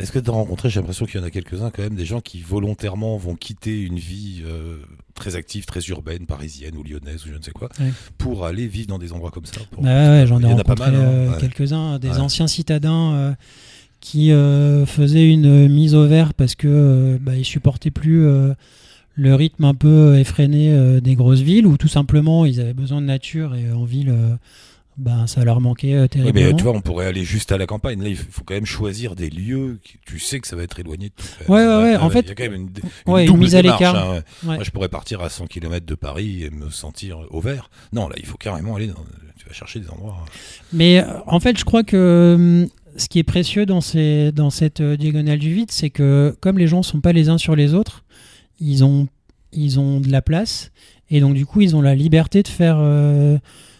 Est-ce 0.00 0.10
que 0.10 0.18
tu 0.18 0.28
as 0.28 0.32
rencontré, 0.32 0.70
j'ai 0.70 0.80
l'impression 0.80 1.06
qu'il 1.06 1.20
y 1.20 1.22
en 1.22 1.26
a 1.26 1.30
quelques-uns 1.30 1.70
quand 1.70 1.82
même, 1.82 1.94
des 1.94 2.04
gens 2.04 2.20
qui 2.20 2.40
volontairement 2.40 3.16
vont 3.16 3.36
quitter 3.36 3.80
une 3.80 3.96
vie 4.00 4.42
euh, 4.44 4.78
très 5.14 5.36
active, 5.36 5.66
très 5.66 5.80
urbaine, 5.82 6.26
parisienne 6.26 6.76
ou 6.76 6.82
lyonnaise 6.82 7.24
ou 7.24 7.28
je 7.28 7.34
ne 7.38 7.42
sais 7.42 7.52
quoi, 7.52 7.68
Ouais. 7.78 7.92
pour 8.18 8.44
aller 8.44 8.66
vivre 8.66 8.88
dans 8.88 8.98
des 8.98 9.12
endroits 9.12 9.30
comme 9.30 9.46
ça 9.46 9.60
pour- 9.70 9.84
Ouais, 9.84 9.90
ouais, 9.90 10.24
j'en 10.26 10.40
ai 10.40 10.46
Il 10.46 10.50
y 10.50 10.52
en 10.52 10.58
a 10.58 10.64
pas 10.64 10.72
rencontré 10.74 10.90
mal, 10.90 11.00
hein, 11.00 11.04
euh, 11.08 11.38
quelques-uns, 11.38 12.00
des 12.00 12.08
Ouais. 12.08 12.18
anciens 12.18 12.48
citadins 12.48 13.12
euh, 13.12 13.32
qui 14.00 14.30
faisaient 14.30 15.30
une 15.30 15.68
mise 15.68 15.94
au 15.94 16.06
vert 16.08 16.34
parce 16.34 16.56
que 16.56 17.16
bah, 17.22 17.36
ils 17.36 17.44
supportaient 17.44 17.90
plus 17.92 18.26
le 19.16 19.34
rythme 19.34 19.64
un 19.64 19.74
peu 19.74 20.18
effréné 20.18 21.00
des 21.00 21.14
grosses 21.14 21.40
villes 21.40 21.66
ou 21.66 21.78
tout 21.78 21.88
simplement 21.88 22.44
ils 22.44 22.60
avaient 22.60 22.74
besoin 22.74 23.00
de 23.00 23.06
nature 23.06 23.54
et 23.54 23.70
en 23.72 23.84
ville 23.84 24.12
ben, 24.96 25.26
ça 25.26 25.44
leur 25.44 25.60
manquait 25.60 25.94
euh, 25.94 26.02
Oui, 26.02 26.08
terriblement. 26.08 26.50
mais 26.50 26.54
tu 26.56 26.62
vois, 26.62 26.72
on 26.72 26.80
pourrait 26.80 27.06
aller 27.06 27.24
juste 27.24 27.50
à 27.52 27.58
la 27.58 27.66
campagne. 27.66 28.00
Là, 28.02 28.08
il 28.08 28.16
faut 28.16 28.44
quand 28.44 28.54
même 28.54 28.64
choisir 28.66 29.14
des 29.16 29.28
lieux. 29.30 29.80
qui- 29.82 29.98
tu 30.06 30.18
sais 30.18 30.38
que 30.40 30.46
ça 30.46 30.54
va 30.56 30.62
être 30.62 30.78
éloigné 30.78 31.08
de 31.08 31.14
tout. 31.16 31.52
Ouais, 31.52 31.66
ouais, 31.66 31.82
ouais, 31.82 31.96
en 31.96 32.10
fait- 32.10 32.20
Il 32.20 32.28
y 32.28 32.30
a 32.30 32.34
quand 32.34 32.44
même 32.44 32.54
une, 32.54 32.68
une 33.06 33.12
Ouais, 33.12 33.22
une 33.22 33.26
double 33.28 33.40
mise 33.40 33.54
à 33.56 33.62
l'écart. 33.62 33.96
hein, 33.96 34.10
ouais. 34.12 34.16
Ouais. 34.48 34.54
Moi, 34.56 34.64
je 34.64 34.70
pourrais 34.70 34.88
partir 34.88 35.20
à 35.20 35.28
100 35.30 35.46
km 35.46 35.84
de 35.84 35.94
Paris 35.94 36.44
et 36.44 36.50
me 36.50 36.70
sentir 36.70 37.18
au 37.30 37.40
vert. 37.40 37.70
Non, 37.92 38.08
là, 38.08 38.14
il 38.18 38.26
faut 38.26 38.36
carrément 38.36 38.76
aller. 38.76 38.86
Dans, 38.86 38.94
tu 39.36 39.46
vas 39.46 39.52
chercher 39.52 39.80
des 39.80 39.88
endroits. 39.90 40.16
hein. 40.22 40.30
Mais 40.72 41.00
euh, 41.00 41.06
en 41.26 41.40
fait, 41.40 41.58
je 41.58 41.64
crois 41.64 41.82
que 41.82 42.34
hum, 42.36 42.68
ce 42.96 43.08
qui 43.08 43.18
est 43.18 43.24
précieux 43.24 43.66
dans, 43.66 43.80
ces, 43.80 44.30
dans 44.30 44.50
cette 44.50 44.80
euh, 44.80 44.96
diagonale 44.96 45.38
du 45.40 45.52
vide, 45.52 45.72
c'est 45.72 45.90
que 45.90 46.36
comme 46.40 46.56
les 46.58 46.68
gens 46.68 46.82
sont 46.84 47.00
pas 47.00 47.12
les 47.12 47.28
uns 47.28 47.38
sur 47.38 47.56
les 47.56 47.74
autres, 47.74 48.04
ils 48.60 48.84
ont, 48.84 49.08
ils 49.52 49.80
ont 49.80 49.98
de 49.98 50.10
la 50.12 50.22
place 50.22 50.70
et 51.10 51.20
donc 51.20 51.34
du 51.34 51.44
coup, 51.46 51.60
ils 51.60 51.74
ont 51.74 51.82
la 51.82 51.94
liberté 51.96 52.42
de 52.44 52.48
faire 52.48 52.76
euh, 52.78 53.36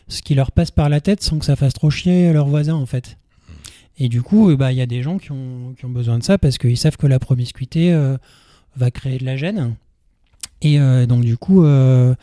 ce 0.08 0.22
qui 0.22 0.34
leur 0.34 0.52
passe 0.52 0.70
par 0.70 0.88
la 0.88 1.00
tête 1.00 1.22
sans 1.22 1.38
que 1.38 1.44
ça 1.44 1.56
fasse 1.56 1.72
trop 1.72 1.90
chier 1.90 2.32
leurs 2.32 2.46
voisins 2.46 2.74
en 2.74 2.86
fait. 2.86 3.16
Et 3.98 4.08
du 4.08 4.22
coup, 4.22 4.54
bah, 4.56 4.72
il 4.72 4.78
y 4.78 4.80
a 4.80 4.86
des 4.86 5.02
gens 5.02 5.18
qui 5.18 5.30
ont, 5.32 5.74
qui 5.78 5.84
ont 5.84 5.90
besoin 5.90 6.18
de 6.18 6.24
ça 6.24 6.38
parce 6.38 6.58
qu'ils 6.58 6.76
savent 6.76 6.96
que 6.96 7.06
la 7.06 7.18
promiscuité 7.18 7.92
euh, 7.92 8.16
va 8.76 8.90
créer 8.90 9.18
de 9.18 9.24
la 9.24 9.36
gêne. 9.36 9.76
Et 10.62 10.80
euh, 10.80 11.06
donc 11.06 11.24
du 11.24 11.36
coup, 11.36 11.64
euh, 11.64 12.14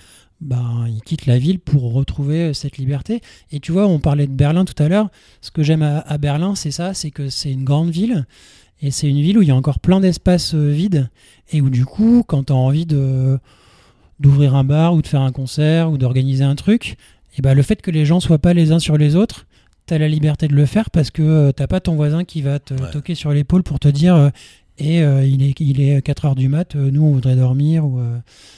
bah, 0.42 0.64
ils 0.88 1.02
quittent 1.02 1.28
la 1.28 1.38
ville 1.38 1.60
pour 1.60 1.94
retrouver 1.94 2.54
cette 2.54 2.78
liberté. 2.78 3.22
Et 3.52 3.60
tu 3.60 3.72
vois, 3.72 3.88
on 3.88 4.00
parlait 4.00 4.28
de 4.28 4.34
Berlin 4.34 4.66
tout 4.66 4.82
à 4.84 4.90
l'heure. 4.90 5.10
Ce 5.42 5.52
que 5.52 5.64
j'aime 5.64 5.84
à, 5.84 6.18
Berlin, 6.18 6.56
c'est 6.56 6.72
ça, 6.72 6.94
c'est 6.94 7.12
que 7.12 7.30
c'est 7.30 7.52
une 7.52 7.64
grande 7.64 7.90
ville. 7.90 8.26
Et 8.82 8.92
c'est 8.92 9.08
une 9.08 9.22
ville 9.22 9.38
où 9.38 9.42
il 9.42 9.48
y 9.48 9.52
a 9.52 9.56
encore 9.56 9.80
plein 9.80 10.00
d'espaces 10.02 10.56
vides. 10.56 11.10
Et 11.52 11.62
où 11.62 11.70
du 11.70 11.86
coup, 11.86 12.24
quand 12.28 12.46
tu 12.46 12.54
as 12.54 12.56
envie 12.56 12.88
d'ouvrir 12.88 14.56
un 14.56 14.64
bar 14.64 14.94
ou 14.94 15.02
de 15.02 15.08
faire 15.08 15.22
un 15.22 15.32
concert 15.32 15.90
ou 15.92 15.98
d'organiser 15.98 16.44
un 16.44 16.56
truc, 16.56 16.98
et 17.38 17.42
ben 17.42 17.54
le 17.54 17.62
fait 17.62 17.82
que 17.82 17.92
les 17.92 18.06
gens 18.06 18.20
soient 18.20 18.40
pas 18.40 18.54
les 18.54 18.72
uns 18.72 18.80
sur 18.80 18.98
les 18.98 19.16
autres, 19.16 19.46
tu 19.88 19.94
as 19.94 19.98
la 19.98 20.08
liberté 20.08 20.48
de 20.48 20.54
le 20.56 20.66
faire 20.66 20.90
parce 20.92 21.12
que 21.12 21.22
euh, 21.22 21.52
t'as 21.52 21.68
pas 21.68 21.80
ton 21.80 21.96
voisin 21.96 22.24
qui 22.24 22.42
va 22.42 22.60
te 22.60 22.74
Ouais. 22.74 22.92
toquer 22.92 23.16
sur 23.16 23.32
l'épaule 23.32 23.64
pour 23.64 23.80
te 23.80 23.88
dire 23.88 24.16
euh, 24.16 24.30
et 24.78 25.04
euh, 25.04 25.26
il 25.26 25.44
est 25.44 25.60
il 25.60 25.80
est 25.82 26.02
4 26.02 26.26
heures 26.26 26.36
du 26.36 26.48
mat, 26.48 26.76
euh, 26.76 26.90
nous 26.92 27.04
on 27.04 27.12
voudrait 27.14 27.36
dormir 27.36 27.86
ou 27.86 28.02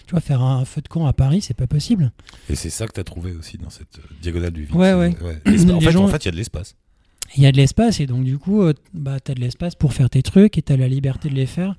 tu 0.07 0.11
vois 0.11 0.21
faire 0.21 0.41
un 0.41 0.63
feu 0.65 0.81
de 0.81 0.87
camp 0.87 1.05
à 1.05 1.13
Paris, 1.13 1.41
c'est 1.41 1.53
pas 1.55 1.67
possible. 1.67 2.11
Et 2.49 2.55
c'est 2.55 2.69
ça 2.69 2.87
que 2.87 2.93
tu 2.93 2.99
as 2.99 3.03
trouvé 3.03 3.31
aussi 3.33 3.57
dans 3.57 3.69
cette 3.69 3.99
diagonale 4.21 4.51
du 4.51 4.63
vide. 4.65 4.75
Ouais, 4.75 4.93
ouais. 4.93 5.15
En 5.71 5.79
fait, 5.81 5.91
gens- 5.91 6.05
en 6.05 6.07
fait, 6.07 6.23
il 6.23 6.25
y 6.25 6.29
a 6.29 6.31
de 6.31 6.37
l'espace. 6.37 6.75
Il 7.35 7.41
y 7.43 7.45
a 7.47 7.51
de 7.51 7.57
l'espace 7.57 7.99
et 7.99 8.05
donc 8.05 8.23
du 8.25 8.37
coup, 8.37 8.61
bah, 8.93 9.19
tu 9.19 9.31
as 9.31 9.35
de 9.35 9.39
l'espace 9.39 9.73
pour 9.75 9.91
faire 9.93 10.09
tes 10.09 10.21
trucs 10.21 10.57
et 10.57 10.61
tu 10.61 10.71
as 10.71 10.77
la 10.77 10.87
liberté 10.87 11.29
de 11.29 11.33
les 11.35 11.47
faire 11.47 11.75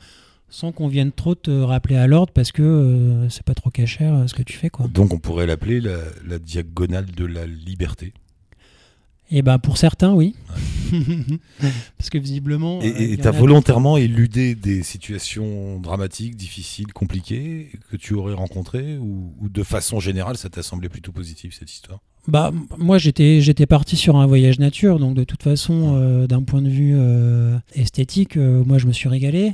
sans 0.55 0.71
qu'on 0.71 0.87
vienne 0.87 1.11
trop 1.11 1.35
te 1.35 1.51
rappeler 1.51 1.97
à 1.97 2.07
l'ordre 2.07 2.33
parce 2.33 2.53
que 2.53 2.63
euh, 2.63 3.29
c'est 3.29 3.43
pas 3.43 3.55
trop 3.55 3.71
cachère 3.71 4.15
euh, 4.15 4.27
ce 4.29 4.35
que 4.35 4.43
tu 4.43 4.57
fais. 4.57 4.71
quoi. 4.71 4.87
Donc, 4.87 5.13
on 5.13 5.19
pourrait 5.19 5.47
l'appeler 5.47 5.81
la, 5.81 5.97
la 6.25 6.39
diagonale 6.39 7.07
de 7.07 7.25
la 7.25 7.45
liberté. 7.45 8.13
Et 9.31 9.43
ben 9.43 9.59
pour 9.59 9.79
certains, 9.79 10.13
oui. 10.13 10.35
Parce 11.99 12.11
que 12.11 12.19
visiblement. 12.19 12.81
Et 12.83 13.17
tu 13.17 13.27
as 13.27 13.31
volontairement 13.31 13.97
éludé 13.97 14.55
des 14.55 14.83
situations 14.83 15.81
dramatiques, 15.81 16.37
difficiles, 16.37 16.93
compliquées 16.93 17.71
que 17.91 17.97
tu 17.97 18.15
aurais 18.15 18.35
rencontrées 18.35 18.99
ou, 18.99 19.33
de 19.43 19.63
façon 19.63 19.99
générale, 19.99 20.37
ça 20.37 20.51
t'a 20.51 20.63
semblé 20.63 20.89
plutôt 20.89 21.11
positif 21.11 21.57
cette 21.59 21.73
histoire? 21.73 22.01
Bah, 22.27 22.53
moi 22.79 22.97
j'étais 22.97 23.43
j'étais 23.43 23.67
parti 23.67 23.97
sur 23.97 24.17
un 24.17 24.27
voyage 24.27 24.59
nature, 24.59 24.99
donc 24.99 25.15
de 25.15 25.25
toute 25.25 25.43
façon, 25.43 25.95
euh, 25.97 26.27
d'un 26.27 26.43
point 26.43 26.63
de 26.63 26.71
vue 26.71 26.95
euh, 26.97 27.59
esthétique, 27.75 28.39
euh, 28.39 28.65
moi 28.65 28.79
je 28.79 28.87
me 28.87 28.93
suis 28.93 29.11
régalé. 29.11 29.53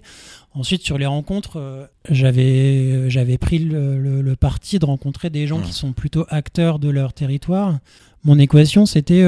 Ensuite, 0.53 0.83
sur 0.83 0.99
les 0.99 1.07
rencontres, 1.07 1.89
j'avais 2.09 3.09
j'avais 3.09 3.39
pris 3.39 3.61
le, 3.61 4.35
parti 4.35 4.79
de 4.79 4.85
rencontrer 4.85 5.31
des 5.31 5.47
gens 5.47 5.61
qui 5.61 5.73
sont 5.73 5.93
plutôt 5.93 6.27
acteurs 6.29 6.79
de 6.79 6.89
leur 6.89 7.13
territoire. 7.13 7.79
Mon 8.25 8.39
équation, 8.39 8.85
c'était 8.85 9.25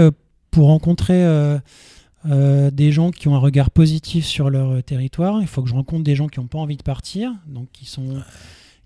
pour 0.51 0.67
rencontrer 0.67 1.25
des 2.25 2.91
gens 2.91 3.13
qui 3.13 3.29
ont 3.29 3.37
un 3.37 3.39
regard 3.39 3.71
positif 3.71 4.27
sur 4.27 4.51
leur 4.51 4.83
territoire. 4.83 5.41
Il 5.41 5.47
faut 5.47 5.63
que 5.63 5.69
je 5.69 5.75
rencontre 5.75 6.03
des 6.03 6.17
gens 6.17 6.27
qui 6.27 6.41
n'ont 6.41 6.49
pas 6.49 6.59
envie 6.59 6.77
de 6.77 6.83
partir, 6.83 7.31
donc 7.47 7.69
qui 7.73 7.87
sont 7.87 8.21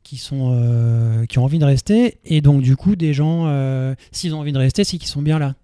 qui 0.06 0.18
sont 0.18 0.52
euh, 0.54 1.26
qui 1.26 1.40
ont 1.40 1.44
envie 1.44 1.58
de 1.58 1.64
rester 1.64 2.18
et 2.24 2.40
donc 2.40 2.62
du 2.62 2.76
coup 2.76 2.94
des 2.94 3.12
gens 3.12 3.46
euh, 3.46 3.96
s'ils 4.12 4.36
ont 4.36 4.38
envie 4.38 4.52
de 4.52 4.58
rester 4.58 4.84
c'est 4.84 4.98
qu'ils 4.98 5.08
sont 5.08 5.20
bien 5.20 5.40
là 5.40 5.56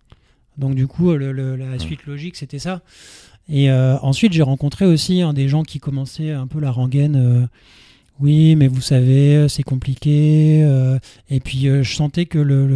donc 0.58 0.74
du 0.74 0.88
coup 0.88 1.14
la 1.16 1.78
suite 1.78 2.06
logique 2.06 2.34
c'était 2.34 2.58
ça 2.58 2.82
et 3.52 3.70
euh, 3.70 3.96
ensuite 3.98 4.32
j'ai 4.32 4.42
rencontré 4.42 4.84
aussi 4.86 5.22
hein, 5.22 5.32
des 5.32 5.48
gens 5.48 5.62
qui 5.62 5.78
commençaient 5.78 6.32
un 6.32 6.46
peu 6.46 6.58
la 6.58 6.70
rengaine 6.70 7.48
oui 8.18 8.56
mais 8.56 8.66
vous 8.66 8.80
savez 8.80 9.46
c'est 9.48 9.62
compliqué 9.62 10.60
et 11.30 11.40
puis 11.40 11.66
je 11.66 11.94
sentais 11.94 12.26
que 12.26 12.38
le, 12.38 12.66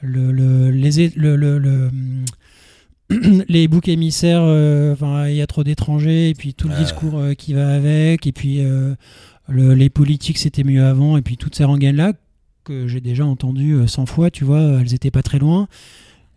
le, 0.00 0.32
le 0.32 0.70
les 0.70 1.12
le, 1.14 1.90
les 3.48 3.68
boucs 3.68 3.88
émissaires, 3.88 4.42
enfin, 4.92 5.28
il 5.28 5.36
y 5.36 5.42
a 5.42 5.46
trop 5.46 5.62
d'étrangers, 5.62 6.30
et 6.30 6.34
puis 6.34 6.54
tout 6.54 6.68
le 6.68 6.74
discours 6.74 7.20
qui 7.36 7.52
va 7.52 7.74
avec, 7.74 8.26
et 8.26 8.32
puis 8.32 8.60
les 9.48 9.90
politiques 9.90 10.38
c'était 10.38 10.64
mieux 10.64 10.84
avant, 10.84 11.16
et 11.18 11.22
puis 11.22 11.36
toutes 11.36 11.54
ces 11.54 11.64
rengaines-là 11.64 12.14
que 12.64 12.88
j'ai 12.88 13.00
déjà 13.00 13.24
entendues 13.24 13.86
100 13.86 14.02
euh, 14.02 14.06
fois, 14.06 14.30
tu 14.30 14.44
vois, 14.44 14.60
elles 14.80 14.94
étaient 14.94 15.10
pas 15.10 15.22
très 15.22 15.38
loin. 15.38 15.68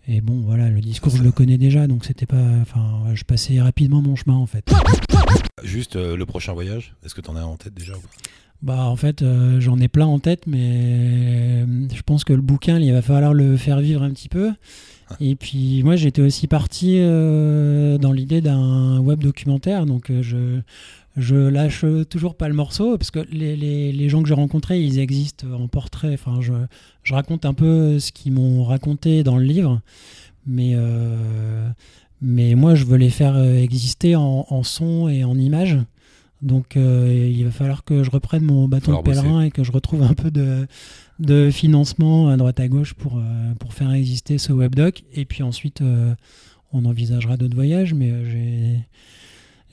Et 0.10 0.22
bon, 0.22 0.42
voilà, 0.46 0.70
le 0.70 0.80
discours, 0.80 1.14
je 1.16 1.22
le 1.22 1.32
connais 1.32 1.58
déjà, 1.58 1.86
donc 1.86 2.06
c'était 2.06 2.26
pas. 2.26 2.42
Enfin, 2.62 3.04
je 3.14 3.24
passais 3.24 3.60
rapidement 3.60 4.02
mon 4.02 4.16
chemin 4.16 4.36
en 4.36 4.46
fait. 4.46 4.72
Juste 5.64 5.98
euh, 5.98 6.16
le 6.16 6.26
prochain 6.26 6.54
voyage, 6.54 6.94
est-ce 7.04 7.14
que 7.14 7.20
tu 7.22 7.30
en 7.30 7.36
as 7.36 7.44
en 7.44 7.58
tête 7.58 7.74
déjà 7.74 7.94
Bah, 8.62 8.86
en 8.86 8.96
fait, 8.96 9.22
euh, 9.22 9.60
j'en 9.60 9.78
ai 9.80 9.90
plein 9.90 10.06
en 10.06 10.20
tête, 10.20 10.48
mais 10.48 11.66
je 11.94 12.02
pense 12.04 12.24
que 12.24 12.32
le 12.32 12.42
bouquin, 12.42 12.80
il 12.80 12.94
va 12.94 13.02
falloir 13.02 13.34
le 13.34 13.58
faire 13.58 13.80
vivre 13.80 14.02
un 14.02 14.12
petit 14.12 14.30
peu. 14.30 14.52
Et 15.20 15.36
puis, 15.36 15.84
moi, 15.84 15.96
j'étais 15.96 16.22
aussi 16.22 16.48
parti 16.48 17.00
dans 17.00 18.12
l'idée 18.12 18.42
d'un 18.42 19.00
web 19.00 19.20
documentaire, 19.20 19.86
donc 19.86 20.12
je 20.22 20.60
je 21.18 21.36
lâche 21.36 21.84
toujours 22.10 22.36
pas 22.36 22.48
le 22.48 22.54
morceau 22.54 22.96
parce 22.98 23.10
que 23.10 23.20
les, 23.32 23.56
les, 23.56 23.92
les 23.92 24.10
gens 24.10 24.22
que 24.22 24.28
j'ai 24.28 24.36
rencontrés, 24.36 24.80
ils 24.80 25.00
existent 25.00 25.48
en 25.52 25.68
portrait. 25.68 26.14
Enfin, 26.14 26.42
je, 26.42 26.54
je 27.04 27.14
raconte 27.16 27.44
un 27.46 27.56
peu 27.56 28.00
ce 28.00 28.12
qu'ils 28.12 28.34
m'ont 28.34 28.64
raconté 28.64 29.24
dans 29.24 29.38
le 29.38 29.44
livre, 29.44 29.82
mais, 30.46 30.74
euh, 30.76 31.68
mais 32.22 32.54
moi, 32.54 32.76
je 32.76 32.86
veux 32.86 32.98
les 32.98 33.10
faire 33.10 33.36
exister 33.44 34.16
en, 34.16 34.46
en 34.48 34.62
son 34.62 35.10
et 35.10 35.24
en 35.24 35.38
image. 35.40 35.80
Donc, 36.44 36.78
euh, 36.78 37.32
il 37.36 37.46
va 37.46 37.52
falloir 37.52 37.84
que 37.84 38.04
je 38.04 38.12
reprenne 38.12 38.44
mon 38.44 38.68
bâton 38.68 38.96
de 38.96 39.02
pèlerin 39.02 39.42
et 39.42 39.50
que 39.50 39.64
je 39.64 39.72
retrouve 39.72 40.04
un 40.04 40.14
peu 40.14 40.30
de, 40.30 40.68
de 41.18 41.50
financement 41.50 42.30
à 42.30 42.38
droite 42.38 42.60
à 42.60 42.68
gauche 42.68 42.94
pour, 42.94 43.18
euh, 43.18 43.54
pour 43.60 43.74
faire 43.74 43.92
exister 43.92 44.38
ce 44.38 44.54
webdoc. 44.54 45.04
Et 45.16 45.26
puis 45.26 45.42
ensuite, 45.42 45.82
on 46.72 46.86
envisagera 46.86 47.38
d'autres 47.38 47.56
voyages, 47.56 47.96
mais 47.96 48.14
j'ai 48.26 48.80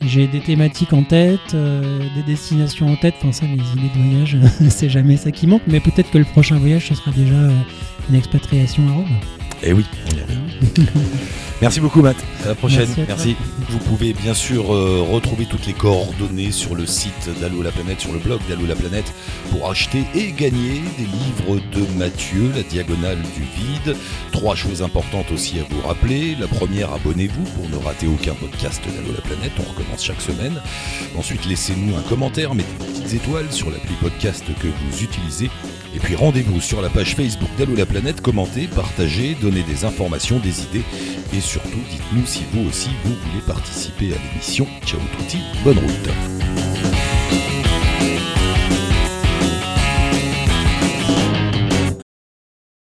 j'ai 0.00 0.26
des 0.26 0.40
thématiques 0.40 0.92
en 0.92 1.02
tête, 1.02 1.54
euh, 1.54 2.00
des 2.14 2.22
destinations 2.22 2.88
en 2.88 2.96
tête. 2.96 3.14
Enfin, 3.18 3.32
ça, 3.32 3.46
les 3.46 3.52
idées 3.52 3.90
de 3.94 4.02
voyage, 4.02 4.36
c'est 4.68 4.88
jamais 4.88 5.16
ça 5.16 5.30
qui 5.30 5.46
manque. 5.46 5.62
Mais 5.66 5.80
peut-être 5.80 6.10
que 6.10 6.18
le 6.18 6.24
prochain 6.24 6.58
voyage, 6.58 6.88
ce 6.88 6.94
sera 6.94 7.10
déjà 7.10 7.34
euh, 7.34 7.50
une 8.10 8.16
expatriation 8.16 8.86
à 8.88 8.92
Rome. 8.92 9.16
Eh 9.62 9.72
oui, 9.72 9.84
on 10.06 10.16
y. 10.16 10.86
Merci 11.64 11.80
beaucoup 11.80 12.02
Matt. 12.02 12.18
À 12.44 12.48
la 12.48 12.54
prochaine. 12.54 12.94
Merci. 13.08 13.36
Vous 13.70 13.78
pouvez 13.78 14.12
bien 14.12 14.34
sûr 14.34 14.74
euh, 14.74 15.00
retrouver 15.00 15.46
toutes 15.46 15.64
les 15.66 15.72
coordonnées 15.72 16.52
sur 16.52 16.74
le 16.74 16.84
site 16.84 17.30
d'Allo 17.40 17.62
la 17.62 17.70
planète, 17.70 18.00
sur 18.00 18.12
le 18.12 18.18
blog 18.18 18.40
d'Allo 18.50 18.66
la 18.66 18.74
planète, 18.74 19.10
pour 19.50 19.70
acheter 19.70 20.04
et 20.14 20.32
gagner 20.32 20.82
des 20.98 21.06
livres 21.06 21.62
de 21.72 21.98
Mathieu, 21.98 22.52
La 22.54 22.62
diagonale 22.64 23.16
du 23.34 23.40
vide. 23.40 23.96
Trois 24.30 24.54
choses 24.54 24.82
importantes 24.82 25.32
aussi 25.32 25.58
à 25.58 25.62
vous 25.70 25.80
rappeler. 25.88 26.36
La 26.38 26.48
première, 26.48 26.92
abonnez-vous 26.92 27.44
pour 27.44 27.66
ne 27.70 27.82
rater 27.82 28.08
aucun 28.08 28.34
podcast 28.34 28.82
d'Allo 28.84 29.14
la 29.14 29.22
planète. 29.22 29.52
On 29.58 29.70
recommence 29.70 30.04
chaque 30.04 30.20
semaine. 30.20 30.60
Ensuite, 31.16 31.46
laissez-nous 31.46 31.96
un 31.96 32.02
commentaire, 32.02 32.54
mettez 32.54 32.74
des 32.78 32.92
petites 32.92 33.14
étoiles 33.22 33.50
sur 33.50 33.70
l'appli 33.70 33.94
podcast 34.02 34.44
que 34.60 34.68
vous 34.68 35.02
utilisez. 35.02 35.48
Et 35.94 35.98
puis 35.98 36.16
rendez-vous 36.16 36.60
sur 36.60 36.82
la 36.82 36.88
page 36.88 37.14
Facebook 37.14 37.48
d'Allo 37.56 37.76
la 37.76 37.86
planète, 37.86 38.20
commentez, 38.20 38.66
partagez, 38.66 39.36
donnez 39.40 39.62
des 39.62 39.84
informations, 39.84 40.38
des 40.40 40.62
idées 40.62 40.84
et 41.32 41.40
surtout 41.40 41.80
dites-nous 41.90 42.26
si 42.26 42.42
vous 42.52 42.68
aussi 42.68 42.90
vous 43.04 43.14
voulez 43.14 43.42
participer 43.46 44.12
à 44.12 44.16
l'émission. 44.18 44.66
Ciao 44.84 45.00
tutti, 45.18 45.38
bonne 45.62 45.78
route 45.78 46.73